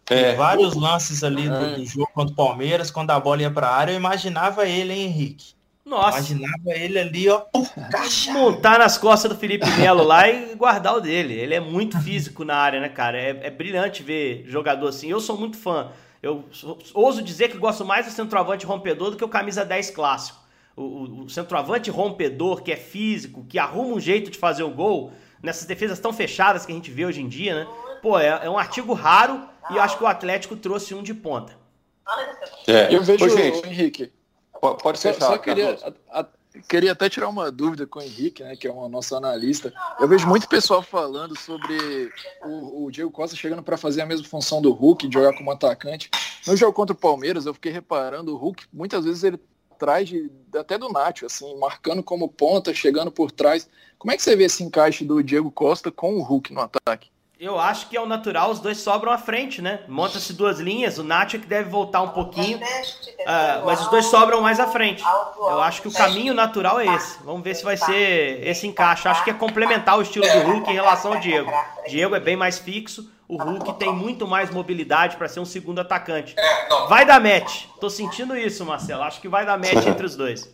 É, 0.09 0.35
vários 0.35 0.75
lances 0.75 1.23
ali 1.23 1.47
do, 1.47 1.55
é. 1.55 1.75
do, 1.75 1.85
jogo 1.85 2.09
contra 2.13 2.33
o 2.33 2.35
Palmeiras, 2.35 2.91
quando 2.91 3.11
a 3.11 3.19
bola 3.19 3.43
ia 3.43 3.51
para 3.51 3.67
a 3.67 3.75
área, 3.75 3.93
eu 3.93 3.97
imaginava 3.97 4.67
ele, 4.67 4.91
hein, 4.91 5.05
Henrique? 5.05 5.53
Nossa. 5.85 6.17
Imaginava 6.17 6.69
ele 6.75 6.99
ali, 6.99 7.29
ó, 7.29 7.43
montar 8.33 8.79
nas 8.79 8.97
costas 8.97 9.31
do 9.31 9.37
Felipe 9.37 9.69
Melo 9.71 10.03
lá 10.03 10.29
e 10.29 10.53
guardar 10.55 10.95
o 10.95 11.01
dele. 11.01 11.33
Ele 11.33 11.55
é 11.55 11.59
muito 11.59 11.99
físico 12.01 12.43
na 12.43 12.55
área, 12.55 12.81
né, 12.81 12.89
cara? 12.89 13.17
É, 13.17 13.47
é 13.47 13.49
brilhante 13.49 14.03
ver 14.03 14.43
jogador 14.47 14.87
assim. 14.87 15.09
Eu 15.09 15.19
sou 15.19 15.37
muito 15.37 15.57
fã. 15.57 15.91
Eu 16.21 16.45
ouso 16.93 17.21
dizer 17.21 17.49
que 17.49 17.57
gosto 17.57 17.85
mais 17.85 18.05
do 18.05 18.11
centroavante 18.11 18.65
rompedor 18.65 19.11
do 19.11 19.17
que 19.17 19.23
o 19.23 19.29
camisa 19.29 19.65
10 19.65 19.91
clássico 19.91 20.40
o, 20.75 21.23
o, 21.23 21.29
centroavante 21.29 21.89
rompedor, 21.89 22.63
que 22.63 22.71
é 22.71 22.75
físico, 22.75 23.45
que 23.47 23.59
arruma 23.59 23.95
um 23.95 23.99
jeito 23.99 24.31
de 24.31 24.37
fazer 24.37 24.63
o 24.63 24.69
gol, 24.69 25.11
nessas 25.41 25.65
defesas 25.65 25.99
tão 25.99 26.13
fechadas 26.13 26.65
que 26.65 26.71
a 26.71 26.75
gente 26.75 26.91
vê 26.91 27.05
hoje 27.05 27.21
em 27.21 27.27
dia, 27.27 27.55
né? 27.55 27.67
Pô, 28.01 28.17
é, 28.17 28.27
é 28.43 28.49
um 28.49 28.57
artigo 28.57 28.93
raro 28.93 29.47
e 29.69 29.75
eu 29.75 29.81
acho 29.81 29.97
que 29.97 30.03
o 30.03 30.07
Atlético 30.07 30.55
trouxe 30.55 30.93
um 30.93 31.03
de 31.03 31.13
ponta. 31.13 31.57
É. 32.67 32.93
Eu 32.93 33.03
vejo, 33.03 33.25
Ô, 33.25 33.29
gente, 33.29 33.67
Henrique. 33.67 34.11
Pode 34.59 34.99
ser 34.99 35.13
só, 35.15 35.31
só 35.31 35.37
queria, 35.39 35.75
a, 36.11 36.19
a, 36.19 36.27
queria 36.67 36.91
até 36.91 37.09
tirar 37.09 37.27
uma 37.29 37.51
dúvida 37.51 37.87
com 37.87 37.99
o 37.99 38.01
Henrique, 38.01 38.43
né, 38.43 38.55
que 38.55 38.67
é 38.67 38.71
o 38.71 38.87
nosso 38.87 39.15
analista. 39.15 39.73
Eu 39.99 40.07
vejo 40.07 40.27
muito 40.27 40.47
pessoal 40.47 40.83
falando 40.83 41.37
sobre 41.37 42.11
o, 42.43 42.85
o 42.85 42.91
Diego 42.91 43.09
Costa 43.09 43.35
chegando 43.35 43.63
para 43.63 43.77
fazer 43.77 44.01
a 44.01 44.05
mesma 44.05 44.27
função 44.27 44.61
do 44.61 44.71
Hulk, 44.71 45.07
de 45.07 45.13
jogar 45.13 45.35
como 45.35 45.51
atacante. 45.51 46.11
No 46.45 46.55
jogo 46.55 46.73
contra 46.73 46.93
o 46.93 46.97
Palmeiras, 46.97 47.45
eu 47.45 47.53
fiquei 47.55 47.71
reparando, 47.71 48.33
o 48.33 48.37
Hulk, 48.37 48.65
muitas 48.71 49.03
vezes 49.03 49.23
ele 49.23 49.39
atrás 49.81 50.07
de, 50.07 50.29
até 50.55 50.77
do 50.77 50.89
Nacho, 50.89 51.25
assim, 51.25 51.57
marcando 51.57 52.03
como 52.03 52.29
ponta, 52.29 52.73
chegando 52.73 53.11
por 53.11 53.31
trás. 53.31 53.67
Como 53.97 54.11
é 54.11 54.15
que 54.15 54.21
você 54.21 54.35
vê 54.35 54.43
esse 54.43 54.63
encaixe 54.63 55.03
do 55.03 55.23
Diego 55.23 55.49
Costa 55.51 55.91
com 55.91 56.15
o 56.15 56.21
Hulk 56.21 56.53
no 56.53 56.61
ataque? 56.61 57.09
Eu 57.39 57.59
acho 57.59 57.89
que 57.89 57.97
é 57.97 57.99
o 57.99 58.05
natural, 58.05 58.51
os 58.51 58.59
dois 58.59 58.77
sobram 58.77 59.11
à 59.11 59.17
frente, 59.17 59.63
né? 59.63 59.79
Monta-se 59.87 60.31
duas 60.31 60.59
linhas, 60.59 60.99
o 60.99 61.03
Nacho 61.03 61.37
é 61.37 61.39
que 61.39 61.47
deve 61.47 61.71
voltar 61.71 62.03
um 62.03 62.09
pouquinho, 62.09 62.59
uh, 62.59 63.65
mas 63.65 63.81
os 63.81 63.87
dois 63.87 64.05
sobram 64.05 64.41
mais 64.41 64.59
à 64.59 64.67
frente. 64.67 65.01
Eu 65.39 65.59
acho 65.59 65.81
que 65.81 65.87
o 65.87 65.91
caminho 65.91 66.35
natural 66.35 66.79
é 66.79 66.85
esse. 66.95 67.17
Vamos 67.23 67.41
ver 67.41 67.55
se 67.55 67.63
vai 67.63 67.75
ser 67.75 68.47
esse 68.47 68.67
encaixe. 68.67 69.07
Acho 69.07 69.23
que 69.23 69.31
é 69.31 69.33
complementar 69.33 69.97
o 69.97 70.03
estilo 70.03 70.27
do 70.27 70.51
Hulk 70.51 70.69
em 70.69 70.75
relação 70.75 71.13
ao 71.13 71.19
Diego. 71.19 71.51
Diego 71.87 72.13
é 72.13 72.19
bem 72.19 72.35
mais 72.35 72.59
fixo, 72.59 73.09
o 73.31 73.37
Hulk 73.37 73.79
tem 73.79 73.95
muito 73.95 74.27
mais 74.27 74.51
mobilidade 74.51 75.15
para 75.15 75.29
ser 75.29 75.39
um 75.39 75.45
segundo 75.45 75.79
atacante. 75.79 76.35
Vai 76.89 77.05
dar 77.05 77.21
match. 77.21 77.63
Tô 77.79 77.89
sentindo 77.89 78.35
isso, 78.35 78.65
Marcelo. 78.65 79.03
Acho 79.03 79.21
que 79.21 79.29
vai 79.29 79.45
dar 79.45 79.57
match 79.57 79.85
entre 79.87 80.05
os 80.05 80.17
dois. 80.17 80.53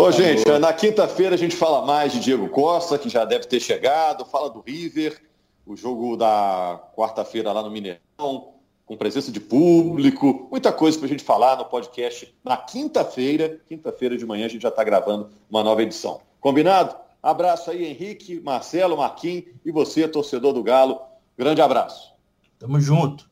Ô, 0.00 0.10
gente, 0.10 0.42
na 0.58 0.72
quinta-feira 0.72 1.34
a 1.34 1.38
gente 1.38 1.54
fala 1.54 1.84
mais 1.84 2.12
de 2.12 2.20
Diego 2.20 2.48
Costa, 2.48 2.96
que 2.96 3.10
já 3.10 3.26
deve 3.26 3.44
ter 3.44 3.60
chegado, 3.60 4.24
fala 4.24 4.48
do 4.48 4.62
River, 4.66 5.20
o 5.66 5.76
jogo 5.76 6.16
da 6.16 6.80
quarta-feira 6.96 7.52
lá 7.52 7.62
no 7.62 7.70
Mineirão, 7.70 8.54
com 8.86 8.96
presença 8.96 9.30
de 9.30 9.40
público, 9.40 10.48
muita 10.50 10.72
coisa 10.72 10.96
para 10.96 11.06
a 11.06 11.10
gente 11.10 11.24
falar 11.24 11.56
no 11.56 11.66
podcast 11.66 12.34
na 12.42 12.56
quinta-feira. 12.56 13.60
Quinta-feira 13.68 14.16
de 14.16 14.24
manhã 14.24 14.46
a 14.46 14.48
gente 14.48 14.62
já 14.62 14.70
está 14.70 14.82
gravando 14.82 15.28
uma 15.50 15.62
nova 15.62 15.82
edição. 15.82 16.22
Combinado? 16.40 16.96
Abraço 17.22 17.70
aí, 17.70 17.84
Henrique, 17.84 18.40
Marcelo, 18.40 18.96
Marquinhos 18.96 19.44
e 19.62 19.70
você, 19.70 20.08
torcedor 20.08 20.54
do 20.54 20.62
Galo. 20.62 21.00
Grande 21.36 21.60
abraço. 21.60 22.14
Tamo 22.58 22.80
junto. 22.80 23.28